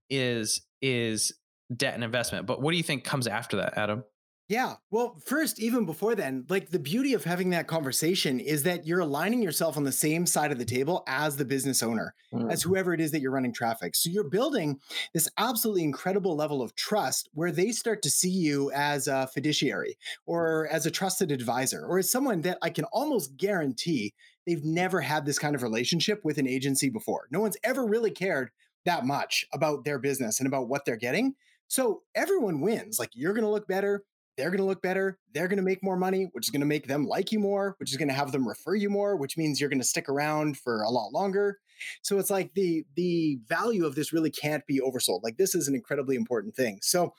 is 0.10 0.62
is 0.82 1.34
debt 1.76 1.94
and 1.94 2.04
investment. 2.04 2.46
But 2.46 2.62
what 2.62 2.72
do 2.72 2.78
you 2.78 2.84
think 2.84 3.04
comes 3.04 3.28
after 3.28 3.58
that, 3.58 3.78
Adam? 3.78 4.04
Yeah. 4.50 4.78
Well, 4.90 5.22
first, 5.24 5.60
even 5.60 5.86
before 5.86 6.16
then, 6.16 6.48
like 6.50 6.72
the 6.72 6.80
beauty 6.80 7.14
of 7.14 7.24
having 7.24 7.52
that 7.52 7.68
conversation 7.68 8.40
is 8.40 8.64
that 8.64 8.88
you're 8.88 9.02
aligning 9.02 9.44
yourself 9.44 9.78
on 9.78 9.84
the 9.84 9.92
same 9.92 10.26
side 10.26 10.52
of 10.52 10.58
the 10.58 10.66
table 10.66 11.04
as 11.06 11.38
the 11.38 11.46
business 11.46 11.84
owner, 11.84 12.16
mm. 12.34 12.52
as 12.52 12.64
whoever 12.64 12.92
it 12.92 13.00
is 13.00 13.12
that 13.12 13.22
you're 13.22 13.32
running 13.32 13.54
traffic. 13.54 13.96
So 13.96 14.10
you're 14.10 14.28
building 14.28 14.80
this 15.14 15.30
absolutely 15.38 15.84
incredible 15.84 16.36
level 16.36 16.64
of 16.64 16.74
trust 16.74 17.30
where 17.34 17.52
they 17.52 17.72
start 17.72 18.02
to 18.02 18.10
see 18.10 18.32
you 18.32 18.72
as 18.72 19.08
a 19.08 19.28
fiduciary 19.28 20.00
or 20.26 20.68
as 20.72 20.88
a 20.88 20.92
trusted 20.92 21.32
advisor 21.32 21.86
or 21.86 22.00
as 22.00 22.12
someone 22.12 22.42
that 22.42 22.58
I 22.64 22.72
can 22.72 22.86
almost 22.86 23.38
guarantee 23.38 24.16
they've 24.48 24.66
never 24.66 25.00
had 25.00 25.28
this 25.28 25.38
kind 25.38 25.54
of 25.54 25.62
relationship 25.62 26.22
with 26.24 26.40
an 26.40 26.48
agency 26.48 26.90
before. 26.90 27.28
No 27.30 27.40
one's 27.40 27.58
ever 27.64 27.86
really 27.86 28.10
cared 28.10 28.50
that 28.86 29.06
much 29.06 29.46
about 29.54 29.86
their 29.86 30.00
business 30.00 30.40
and 30.40 30.48
about 30.48 30.68
what 30.68 30.86
they're 30.86 30.96
getting. 30.96 31.36
So 31.70 32.02
everyone 32.16 32.60
wins. 32.60 33.00
Like 33.00 33.12
you're 33.14 33.34
going 33.34 33.46
to 33.46 33.50
look 33.50 33.68
better. 33.68 34.04
They're 34.38 34.50
going 34.50 34.60
to 34.60 34.66
look 34.66 34.82
better. 34.82 35.18
They're 35.34 35.50
going 35.50 35.58
to 35.58 35.64
make 35.64 35.84
more 35.84 35.98
money, 35.98 36.30
which 36.32 36.48
is 36.48 36.50
going 36.50 36.62
to 36.62 36.66
make 36.66 36.88
them 36.88 37.06
like 37.06 37.32
you 37.32 37.40
more, 37.40 37.76
which 37.78 37.92
is 37.92 37.98
going 37.98 38.08
to 38.08 38.14
have 38.14 38.32
them 38.32 38.48
refer 38.48 38.74
you 38.74 38.90
more, 38.90 39.18
which 39.18 39.38
means 39.38 39.60
you're 39.60 39.70
going 39.70 39.82
to 39.82 39.86
stick 39.86 40.08
around 40.08 40.58
for 40.58 40.82
a 40.82 40.90
lot 40.90 41.12
longer. 41.12 41.60
So 42.02 42.20
it's 42.20 42.30
like 42.30 42.54
the 42.54 42.86
the 42.96 43.40
value 43.48 43.86
of 43.86 43.96
this 43.96 44.14
really 44.14 44.32
can't 44.32 44.66
be 44.66 44.80
oversold. 44.80 45.24
Like 45.24 45.38
this 45.38 45.56
is 45.56 45.68
an 45.68 45.76
incredibly 45.76 46.16
important 46.16 46.56
thing. 46.56 46.80
So 46.82 47.14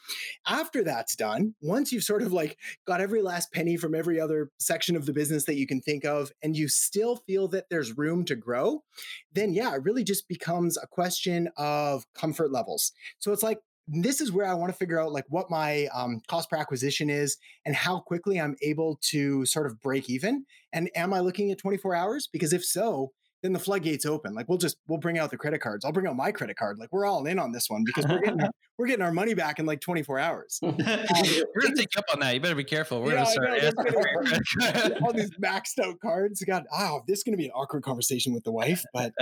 after 0.46 0.82
that's 0.82 1.14
done, 1.14 1.54
once 1.60 1.92
you've 1.92 2.04
sort 2.04 2.22
of 2.22 2.32
like 2.32 2.56
got 2.86 3.00
every 3.00 3.22
last 3.22 3.52
penny 3.52 3.76
from 3.76 3.94
every 3.94 4.20
other 4.20 4.50
section 4.58 4.96
of 4.96 5.06
the 5.06 5.12
business 5.12 5.44
that 5.44 5.56
you 5.56 5.66
can 5.66 5.80
think 5.80 6.04
of 6.04 6.32
and 6.42 6.56
you 6.56 6.68
still 6.68 7.16
feel 7.16 7.48
that 7.48 7.66
there's 7.70 7.96
room 7.96 8.24
to 8.26 8.36
grow, 8.36 8.82
then 9.32 9.52
yeah, 9.52 9.74
it 9.74 9.82
really 9.82 10.04
just 10.04 10.28
becomes 10.28 10.76
a 10.76 10.86
question 10.86 11.48
of 11.56 12.04
comfort 12.14 12.50
levels. 12.50 12.92
So 13.18 13.32
it's 13.32 13.42
like 13.42 13.60
this 13.90 14.20
is 14.20 14.30
where 14.30 14.46
I 14.46 14.54
want 14.54 14.72
to 14.72 14.78
figure 14.78 15.00
out 15.00 15.12
like 15.12 15.24
what 15.28 15.50
my 15.50 15.88
um, 15.92 16.20
cost 16.28 16.48
per 16.48 16.56
acquisition 16.56 17.10
is 17.10 17.36
and 17.66 17.74
how 17.74 18.00
quickly 18.00 18.40
I'm 18.40 18.56
able 18.62 18.98
to 19.10 19.44
sort 19.46 19.66
of 19.66 19.80
break 19.80 20.08
even. 20.08 20.44
And 20.72 20.90
am 20.94 21.12
I 21.12 21.20
looking 21.20 21.50
at 21.50 21.58
24 21.58 21.94
hours? 21.94 22.28
Because 22.32 22.52
if 22.52 22.64
so, 22.64 23.12
then 23.42 23.52
the 23.52 23.58
floodgates 23.58 24.04
open. 24.04 24.34
Like 24.34 24.48
we'll 24.48 24.58
just 24.58 24.76
we'll 24.88 24.98
bring 24.98 25.18
out 25.18 25.30
the 25.30 25.36
credit 25.36 25.60
cards. 25.60 25.84
I'll 25.84 25.92
bring 25.92 26.06
out 26.06 26.16
my 26.16 26.32
credit 26.32 26.56
card. 26.56 26.78
Like 26.78 26.90
we're 26.92 27.06
all 27.06 27.26
in 27.26 27.38
on 27.38 27.52
this 27.52 27.68
one 27.68 27.84
because 27.84 28.06
we're 28.06 28.20
getting 28.20 28.40
we're 28.78 28.86
getting 28.86 29.04
our 29.04 29.12
money 29.12 29.34
back 29.34 29.58
in 29.58 29.66
like 29.66 29.80
24 29.80 30.18
hours. 30.18 30.58
we're 30.62 30.72
gonna 30.72 31.06
um, 31.14 31.74
take 31.76 31.96
up 31.96 32.04
on 32.12 32.20
that. 32.20 32.34
You 32.34 32.40
better 32.40 32.54
be 32.54 32.64
careful. 32.64 33.02
We're 33.02 33.14
yeah, 33.14 33.24
gonna 33.34 33.72
start 34.60 35.02
all 35.02 35.12
these 35.12 35.30
maxed 35.42 35.78
out 35.82 36.00
cards. 36.00 36.42
God, 36.46 36.64
oh, 36.72 37.02
this 37.06 37.18
is 37.18 37.24
gonna 37.24 37.36
be 37.36 37.46
an 37.46 37.52
awkward 37.52 37.82
conversation 37.82 38.32
with 38.32 38.44
the 38.44 38.52
wife. 38.52 38.84
But 38.92 39.12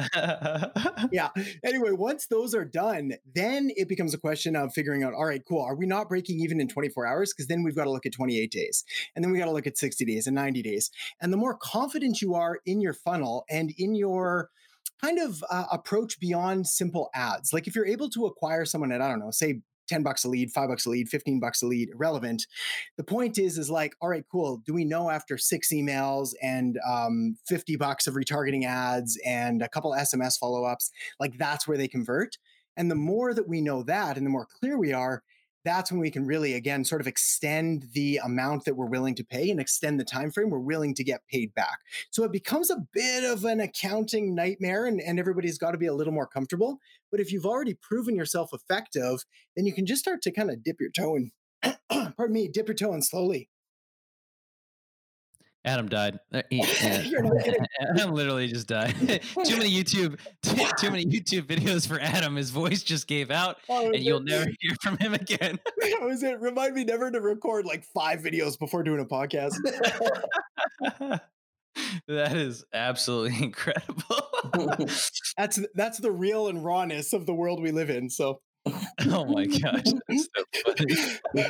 yeah. 1.12 1.28
Anyway, 1.62 1.92
once 1.92 2.26
those 2.26 2.54
are 2.54 2.64
done, 2.64 3.12
then 3.34 3.70
it 3.76 3.86
becomes 3.86 4.14
a 4.14 4.18
question 4.18 4.56
of 4.56 4.72
figuring 4.72 5.04
out, 5.04 5.12
all 5.12 5.26
right, 5.26 5.42
cool. 5.46 5.62
Are 5.62 5.76
we 5.76 5.86
not 5.86 6.08
breaking 6.08 6.40
even 6.40 6.60
in 6.60 6.68
24 6.68 7.06
hours? 7.06 7.32
Because 7.32 7.46
then 7.48 7.62
we've 7.62 7.76
got 7.76 7.84
to 7.84 7.90
look 7.90 8.06
at 8.06 8.12
28 8.12 8.50
days. 8.50 8.84
And 9.14 9.24
then 9.24 9.30
we 9.30 9.38
got 9.38 9.44
to 9.44 9.52
look 9.52 9.66
at 9.66 9.78
60 9.78 10.04
days 10.04 10.26
and 10.26 10.34
90 10.34 10.62
days. 10.62 10.90
And 11.20 11.32
the 11.32 11.36
more 11.36 11.56
confident 11.56 12.22
you 12.22 12.34
are 12.34 12.58
in 12.66 12.80
your 12.80 12.94
funnel 12.94 13.44
and 13.48 13.72
in 13.76 13.94
your 13.94 14.07
kind 15.02 15.18
of 15.18 15.44
uh, 15.50 15.66
approach 15.70 16.18
beyond 16.18 16.66
simple 16.66 17.08
ads. 17.14 17.52
Like 17.52 17.66
if 17.66 17.74
you're 17.74 17.86
able 17.86 18.08
to 18.10 18.26
acquire 18.26 18.64
someone 18.64 18.92
at, 18.92 19.00
I 19.00 19.08
don't 19.08 19.20
know, 19.20 19.30
say 19.30 19.60
10 19.88 20.02
bucks 20.02 20.24
a 20.24 20.28
lead, 20.28 20.50
five 20.50 20.68
bucks 20.68 20.86
a 20.86 20.90
lead, 20.90 21.08
15 21.08 21.40
bucks 21.40 21.62
a 21.62 21.66
lead, 21.66 21.90
irrelevant. 21.90 22.46
The 22.96 23.04
point 23.04 23.38
is, 23.38 23.58
is 23.58 23.70
like, 23.70 23.94
all 24.00 24.08
right, 24.08 24.24
cool. 24.30 24.62
Do 24.66 24.74
we 24.74 24.84
know 24.84 25.10
after 25.10 25.38
six 25.38 25.72
emails 25.72 26.34
and 26.42 26.78
um, 26.86 27.36
50 27.46 27.76
bucks 27.76 28.06
of 28.06 28.14
retargeting 28.14 28.64
ads 28.66 29.18
and 29.24 29.62
a 29.62 29.68
couple 29.68 29.92
SMS 29.92 30.38
follow 30.38 30.64
ups, 30.64 30.90
like 31.18 31.38
that's 31.38 31.66
where 31.66 31.78
they 31.78 31.88
convert? 31.88 32.36
And 32.76 32.90
the 32.90 32.96
more 32.96 33.34
that 33.34 33.48
we 33.48 33.60
know 33.60 33.82
that 33.84 34.16
and 34.16 34.24
the 34.24 34.30
more 34.30 34.46
clear 34.60 34.78
we 34.78 34.92
are, 34.92 35.22
that's 35.64 35.90
when 35.90 36.00
we 36.00 36.10
can 36.10 36.26
really 36.26 36.54
again 36.54 36.84
sort 36.84 37.00
of 37.00 37.06
extend 37.06 37.86
the 37.92 38.20
amount 38.24 38.64
that 38.64 38.76
we're 38.76 38.86
willing 38.86 39.14
to 39.16 39.24
pay 39.24 39.50
and 39.50 39.60
extend 39.60 39.98
the 39.98 40.04
time 40.04 40.30
frame 40.30 40.50
we're 40.50 40.58
willing 40.58 40.94
to 40.94 41.04
get 41.04 41.26
paid 41.30 41.54
back. 41.54 41.78
So 42.10 42.24
it 42.24 42.32
becomes 42.32 42.70
a 42.70 42.86
bit 42.92 43.24
of 43.24 43.44
an 43.44 43.60
accounting 43.60 44.34
nightmare 44.34 44.86
and, 44.86 45.00
and 45.00 45.18
everybody's 45.18 45.58
got 45.58 45.72
to 45.72 45.78
be 45.78 45.86
a 45.86 45.94
little 45.94 46.12
more 46.12 46.26
comfortable 46.26 46.78
but 47.10 47.20
if 47.20 47.32
you've 47.32 47.46
already 47.46 47.74
proven 47.74 48.14
yourself 48.14 48.50
effective 48.52 49.24
then 49.56 49.66
you 49.66 49.72
can 49.72 49.86
just 49.86 50.00
start 50.00 50.22
to 50.22 50.30
kind 50.30 50.50
of 50.50 50.62
dip 50.62 50.76
your 50.80 50.90
toe 50.90 51.16
in 51.16 51.30
pardon 52.16 52.34
me 52.34 52.48
dip 52.48 52.68
your 52.68 52.74
toe 52.74 52.94
in 52.94 53.02
slowly 53.02 53.48
Adam 55.64 55.88
died. 55.88 56.18
Uh, 56.32 56.42
he, 56.50 56.62
Adam 57.80 58.12
literally 58.12 58.48
just 58.48 58.66
died. 58.68 58.94
too 59.44 59.56
many 59.56 59.70
YouTube, 59.70 60.18
too, 60.42 60.56
too, 60.78 60.90
many 60.90 61.04
YouTube 61.04 61.42
videos 61.42 61.86
for 61.86 62.00
Adam. 62.00 62.36
His 62.36 62.50
voice 62.50 62.82
just 62.82 63.06
gave 63.06 63.30
out, 63.30 63.58
oh, 63.68 63.90
and 63.90 64.02
you'll 64.02 64.20
never 64.20 64.46
hear 64.60 64.76
from 64.82 64.96
him 64.98 65.14
again. 65.14 65.58
that 65.78 66.00
was 66.00 66.22
it. 66.22 66.40
Remind 66.40 66.74
me 66.74 66.84
never 66.84 67.10
to 67.10 67.20
record 67.20 67.66
like 67.66 67.84
five 67.84 68.20
videos 68.20 68.58
before 68.58 68.82
doing 68.82 69.00
a 69.00 69.04
podcast. 69.04 69.56
that 72.08 72.36
is 72.36 72.64
absolutely 72.72 73.42
incredible. 73.42 74.76
that's 75.36 75.60
that's 75.74 75.98
the 75.98 76.12
real 76.12 76.48
and 76.48 76.64
rawness 76.64 77.12
of 77.12 77.26
the 77.26 77.34
world 77.34 77.60
we 77.60 77.72
live 77.72 77.90
in. 77.90 78.08
So. 78.10 78.40
oh 79.06 79.24
my 79.24 79.46
gosh, 79.46 79.84
that's 80.08 80.28
so 80.36 80.44
funny. 80.66 81.46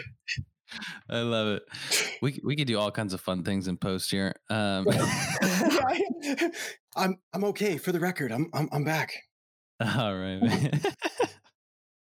I 1.11 1.21
love 1.21 1.49
it. 1.49 1.63
We 2.23 2.41
we 2.45 2.57
could 2.57 2.67
do 2.67 2.79
all 2.79 2.91
kinds 2.91 3.15
of 3.15 3.21
fun 3.21 3.45
things 3.45 3.69
in 3.69 3.77
post 3.77 4.11
here. 4.11 4.35
Um, 4.51 4.87
I'm 6.97 7.19
I'm 7.33 7.45
okay 7.45 7.79
for 7.79 7.93
the 7.93 8.01
record. 8.01 8.33
I'm 8.33 8.51
I'm 8.53 8.69
I'm 8.73 8.85
back. 8.85 9.13
All 9.81 10.17
right, 10.17 10.41
man. 10.41 10.81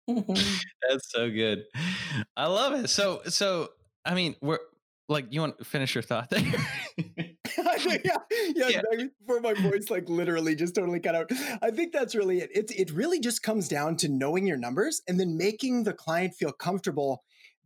That's 0.06 1.10
so 1.10 1.30
good. 1.30 1.64
I 2.36 2.46
love 2.46 2.74
it. 2.74 2.88
So 2.88 3.22
so 3.26 3.70
I 4.04 4.14
mean, 4.14 4.36
we're 4.42 4.58
like 5.08 5.26
you 5.30 5.40
want 5.40 5.58
to 5.58 5.64
finish 5.64 5.94
your 5.94 6.02
thought 6.02 6.30
there. 6.30 6.42
yeah, 7.56 8.16
yeah, 8.54 8.68
yeah. 8.68 8.82
Before 9.20 9.40
my 9.40 9.54
voice 9.54 9.90
like 9.90 10.08
literally 10.08 10.54
just 10.54 10.74
totally 10.74 11.00
cut 11.00 11.14
out. 11.14 11.30
I 11.62 11.70
think 11.70 11.92
that's 11.92 12.14
really 12.14 12.40
it. 12.40 12.50
It 12.54 12.70
it 12.78 12.90
really 12.90 13.20
just 13.20 13.42
comes 13.42 13.68
down 13.68 13.96
to 13.98 14.08
knowing 14.08 14.46
your 14.46 14.56
numbers 14.56 15.02
and 15.08 15.18
then 15.18 15.36
making 15.36 15.84
the 15.84 15.92
client 15.92 16.34
feel 16.34 16.52
comfortable 16.52 17.24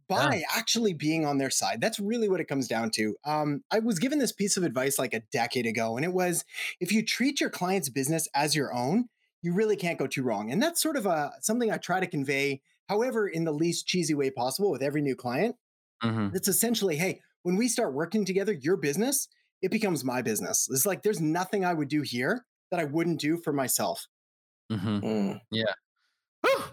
by 0.09 0.37
yeah. 0.37 0.47
actually 0.57 0.94
being 0.94 1.27
on 1.27 1.38
their 1.38 1.51
side. 1.51 1.81
That's 1.81 2.01
really 2.01 2.29
what 2.29 2.40
it 2.40 2.49
comes 2.49 2.66
down 2.66 2.90
to. 2.92 3.16
Um, 3.25 3.62
I 3.71 3.79
was 3.81 3.99
given 3.99 4.18
this 4.18 4.33
piece 4.33 4.57
of 4.57 4.62
advice 4.62 4.99
like 4.99 5.14
a 5.14 5.23
decade 5.33 5.66
ago, 5.66 5.97
and 5.97 6.05
it 6.05 6.12
was 6.12 6.44
if 6.81 6.92
you 6.92 7.05
treat 7.05 7.40
your 7.40 7.51
client's 7.51 7.88
business 7.88 8.29
as 8.35 8.57
your 8.57 8.73
own, 8.73 9.09
you 9.42 9.53
really 9.53 9.77
can't 9.77 9.99
go 9.99 10.07
too 10.07 10.23
wrong. 10.23 10.51
And 10.51 10.62
that's 10.62 10.83
sort 10.83 10.97
of 10.97 11.07
a 11.07 11.33
something 11.40 11.71
I 11.71 11.77
try 11.77 12.01
to 12.01 12.07
convey, 12.07 12.62
however, 12.88 13.29
in 13.29 13.44
the 13.44 13.53
least 13.53 13.87
cheesy 13.87 14.14
way 14.14 14.31
possible 14.31 14.71
with 14.71 14.83
every 14.83 15.03
new 15.03 15.14
client. 15.14 15.57
Mm-hmm. 16.03 16.35
It's 16.35 16.49
essentially, 16.49 16.97
hey, 16.97 17.21
when 17.42 17.57
we 17.57 17.68
start 17.68 17.92
working 17.92 18.25
together, 18.25 18.53
your 18.53 18.77
business, 18.77 19.29
it 19.62 19.71
becomes 19.71 20.05
my 20.05 20.23
business. 20.23 20.68
It's 20.71 20.87
like 20.87 21.03
there's 21.03 21.21
nothing 21.21 21.64
I 21.64 21.75
would 21.75 21.88
do 21.88 22.03
here 22.03 22.44
that 22.71 22.81
I 22.81 22.85
wouldn't 22.85 23.21
do 23.21 23.37
for 23.37 23.53
myself. 23.53 24.07
Mm-hmm. 24.71 24.99
Mm. 24.99 25.40
Yeah. 25.51 25.73
Whew. 26.42 26.64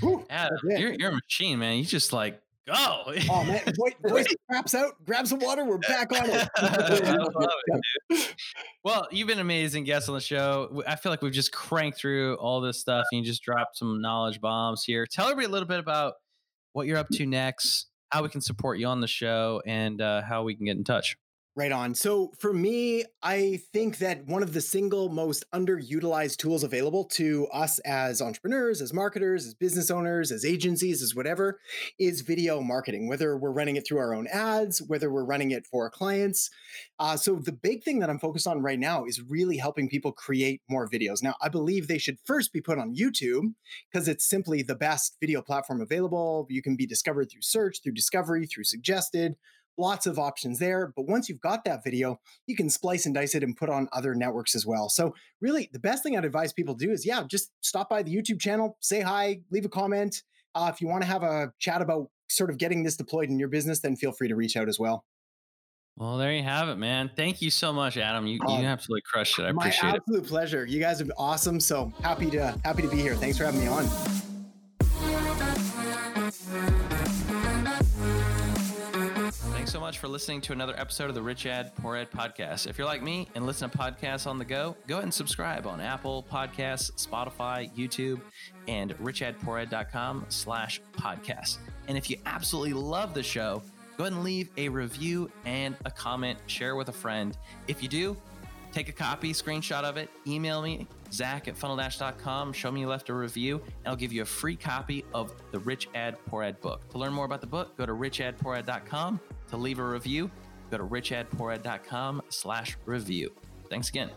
Whew. 0.00 0.26
Adam, 0.30 0.58
you're, 0.64 0.92
you're 0.92 1.10
a 1.10 1.14
machine, 1.14 1.58
man. 1.58 1.78
You 1.78 1.84
just 1.84 2.12
like 2.12 2.40
go. 2.68 3.04
oh 3.30 3.44
man, 3.44 3.62
voice, 3.76 3.94
voice 4.06 4.26
craps 4.48 4.74
out, 4.74 4.94
grab 5.04 5.26
some 5.26 5.38
water, 5.40 5.64
we're 5.64 5.78
back 5.78 6.12
on 6.12 6.28
it. 6.30 6.48
it 8.10 8.34
well, 8.84 9.08
you've 9.10 9.26
been 9.26 9.38
an 9.38 9.42
amazing 9.42 9.84
guest 9.84 10.08
on 10.08 10.14
the 10.14 10.20
show. 10.20 10.82
I 10.86 10.96
feel 10.96 11.10
like 11.10 11.22
we've 11.22 11.32
just 11.32 11.52
cranked 11.52 11.98
through 11.98 12.34
all 12.36 12.60
this 12.60 12.80
stuff 12.80 13.06
and 13.12 13.20
you 13.20 13.24
just 13.24 13.42
dropped 13.42 13.78
some 13.78 14.00
knowledge 14.00 14.40
bombs 14.40 14.84
here. 14.84 15.06
Tell 15.06 15.26
everybody 15.26 15.46
a 15.46 15.50
little 15.50 15.68
bit 15.68 15.78
about 15.78 16.14
what 16.72 16.86
you're 16.86 16.98
up 16.98 17.08
to 17.12 17.26
next, 17.26 17.86
how 18.10 18.22
we 18.22 18.28
can 18.28 18.40
support 18.40 18.78
you 18.78 18.86
on 18.86 19.00
the 19.00 19.08
show, 19.08 19.62
and 19.66 20.00
uh, 20.00 20.22
how 20.22 20.42
we 20.42 20.54
can 20.54 20.66
get 20.66 20.76
in 20.76 20.84
touch. 20.84 21.16
Right 21.58 21.72
on. 21.72 21.96
So 21.96 22.30
for 22.38 22.52
me, 22.52 23.02
I 23.20 23.58
think 23.72 23.98
that 23.98 24.24
one 24.26 24.44
of 24.44 24.52
the 24.52 24.60
single 24.60 25.08
most 25.08 25.44
underutilized 25.52 26.36
tools 26.36 26.62
available 26.62 27.04
to 27.14 27.48
us 27.52 27.80
as 27.80 28.22
entrepreneurs, 28.22 28.80
as 28.80 28.94
marketers, 28.94 29.44
as 29.44 29.54
business 29.54 29.90
owners, 29.90 30.30
as 30.30 30.44
agencies, 30.44 31.02
as 31.02 31.16
whatever, 31.16 31.58
is 31.98 32.20
video 32.20 32.60
marketing, 32.60 33.08
whether 33.08 33.36
we're 33.36 33.50
running 33.50 33.74
it 33.74 33.84
through 33.84 33.98
our 33.98 34.14
own 34.14 34.28
ads, 34.28 34.80
whether 34.86 35.10
we're 35.10 35.24
running 35.24 35.50
it 35.50 35.66
for 35.66 35.90
clients. 35.90 36.48
Uh, 37.00 37.16
so 37.16 37.40
the 37.44 37.50
big 37.50 37.82
thing 37.82 37.98
that 37.98 38.08
I'm 38.08 38.20
focused 38.20 38.46
on 38.46 38.62
right 38.62 38.78
now 38.78 39.04
is 39.04 39.20
really 39.20 39.56
helping 39.56 39.88
people 39.88 40.12
create 40.12 40.62
more 40.70 40.88
videos. 40.88 41.24
Now, 41.24 41.34
I 41.42 41.48
believe 41.48 41.88
they 41.88 41.98
should 41.98 42.18
first 42.24 42.52
be 42.52 42.60
put 42.60 42.78
on 42.78 42.94
YouTube 42.94 43.54
because 43.92 44.06
it's 44.06 44.30
simply 44.30 44.62
the 44.62 44.76
best 44.76 45.16
video 45.18 45.42
platform 45.42 45.80
available. 45.80 46.46
You 46.50 46.62
can 46.62 46.76
be 46.76 46.86
discovered 46.86 47.32
through 47.32 47.42
search, 47.42 47.78
through 47.82 47.94
discovery, 47.94 48.46
through 48.46 48.62
suggested 48.62 49.34
lots 49.78 50.06
of 50.06 50.18
options 50.18 50.58
there. 50.58 50.92
But 50.94 51.06
once 51.06 51.28
you've 51.28 51.40
got 51.40 51.64
that 51.64 51.84
video, 51.84 52.20
you 52.46 52.56
can 52.56 52.68
splice 52.68 53.06
and 53.06 53.14
dice 53.14 53.34
it 53.34 53.42
and 53.42 53.56
put 53.56 53.70
on 53.70 53.88
other 53.92 54.14
networks 54.14 54.54
as 54.54 54.66
well. 54.66 54.88
So, 54.88 55.14
really, 55.40 55.70
the 55.72 55.78
best 55.78 56.02
thing 56.02 56.16
I'd 56.16 56.24
advise 56.24 56.52
people 56.52 56.76
to 56.76 56.86
do 56.86 56.92
is, 56.92 57.06
yeah, 57.06 57.22
just 57.26 57.50
stop 57.60 57.88
by 57.88 58.02
the 58.02 58.14
YouTube 58.14 58.40
channel, 58.40 58.76
say 58.80 59.00
hi, 59.00 59.40
leave 59.50 59.64
a 59.64 59.68
comment. 59.68 60.22
Uh, 60.54 60.70
if 60.74 60.80
you 60.80 60.88
want 60.88 61.02
to 61.02 61.08
have 61.08 61.22
a 61.22 61.52
chat 61.58 61.80
about 61.80 62.10
sort 62.28 62.50
of 62.50 62.58
getting 62.58 62.82
this 62.82 62.96
deployed 62.96 63.28
in 63.30 63.38
your 63.38 63.48
business, 63.48 63.80
then 63.80 63.96
feel 63.96 64.12
free 64.12 64.28
to 64.28 64.34
reach 64.34 64.56
out 64.56 64.68
as 64.68 64.78
well. 64.78 65.04
Well, 65.96 66.16
there 66.16 66.32
you 66.32 66.44
have 66.44 66.68
it, 66.68 66.76
man. 66.76 67.10
Thank 67.16 67.42
you 67.42 67.50
so 67.50 67.72
much, 67.72 67.96
Adam. 67.96 68.26
You, 68.26 68.38
you 68.46 68.54
um, 68.54 68.64
absolutely 68.64 69.02
crushed 69.02 69.40
it. 69.40 69.42
I 69.42 69.48
appreciate 69.48 69.88
it. 69.88 69.92
My 69.92 69.96
absolute 69.96 70.26
pleasure. 70.26 70.64
You 70.64 70.78
guys 70.78 70.98
have 70.98 71.08
been 71.08 71.16
awesome. 71.18 71.58
So 71.58 71.92
happy 72.02 72.30
to 72.30 72.56
happy 72.64 72.82
to 72.82 72.88
be 72.88 72.98
here. 72.98 73.16
Thanks 73.16 73.36
for 73.36 73.44
having 73.44 73.60
me 73.60 73.66
on. 73.66 73.88
Thanks 79.68 79.74
so 79.74 79.80
much 79.80 79.98
for 79.98 80.08
listening 80.08 80.40
to 80.40 80.54
another 80.54 80.72
episode 80.78 81.10
of 81.10 81.14
the 81.14 81.20
Rich 81.20 81.44
Ad 81.44 81.76
Poor 81.76 81.94
Ad 81.94 82.10
podcast. 82.10 82.66
If 82.66 82.78
you're 82.78 82.86
like 82.86 83.02
me 83.02 83.28
and 83.34 83.44
listen 83.44 83.68
to 83.68 83.76
podcasts 83.76 84.26
on 84.26 84.38
the 84.38 84.44
go, 84.46 84.74
go 84.86 84.94
ahead 84.94 85.04
and 85.04 85.12
subscribe 85.12 85.66
on 85.66 85.78
Apple 85.78 86.24
Podcasts, 86.32 86.90
Spotify, 86.92 87.70
YouTube, 87.76 88.22
and 88.66 88.96
richadpoorad.com 88.96 90.24
slash 90.30 90.80
podcast. 90.92 91.58
And 91.86 91.98
if 91.98 92.08
you 92.08 92.16
absolutely 92.24 92.72
love 92.72 93.12
the 93.12 93.22
show, 93.22 93.62
go 93.98 94.04
ahead 94.04 94.14
and 94.14 94.24
leave 94.24 94.48
a 94.56 94.70
review 94.70 95.30
and 95.44 95.76
a 95.84 95.90
comment, 95.90 96.38
share 96.46 96.74
with 96.74 96.88
a 96.88 96.92
friend. 96.92 97.36
If 97.66 97.82
you 97.82 97.90
do, 97.90 98.16
take 98.72 98.88
a 98.88 98.92
copy, 98.92 99.34
screenshot 99.34 99.82
of 99.82 99.98
it, 99.98 100.08
email 100.26 100.62
me, 100.62 100.86
zach 101.12 101.46
at 101.46 101.56
funneldash.com, 101.56 102.54
show 102.54 102.72
me 102.72 102.80
you 102.80 102.88
left 102.88 103.10
a 103.10 103.14
review, 103.14 103.56
and 103.84 103.88
I'll 103.88 103.96
give 103.96 104.14
you 104.14 104.22
a 104.22 104.24
free 104.24 104.56
copy 104.56 105.04
of 105.12 105.34
the 105.50 105.58
Rich 105.58 105.90
Ad 105.94 106.16
Poor 106.24 106.42
Ad 106.42 106.58
book. 106.62 106.88
To 106.88 106.96
learn 106.96 107.12
more 107.12 107.26
about 107.26 107.42
the 107.42 107.46
book, 107.46 107.76
go 107.76 107.84
to 107.84 107.92
richadpoorad.com 107.92 109.20
to 109.50 109.56
leave 109.56 109.78
a 109.78 109.84
review, 109.84 110.30
go 110.70 110.78
to 110.78 110.84
richadpoorad.com 110.84 112.22
slash 112.28 112.76
review. 112.86 113.32
Thanks 113.68 113.88
again. 113.88 114.10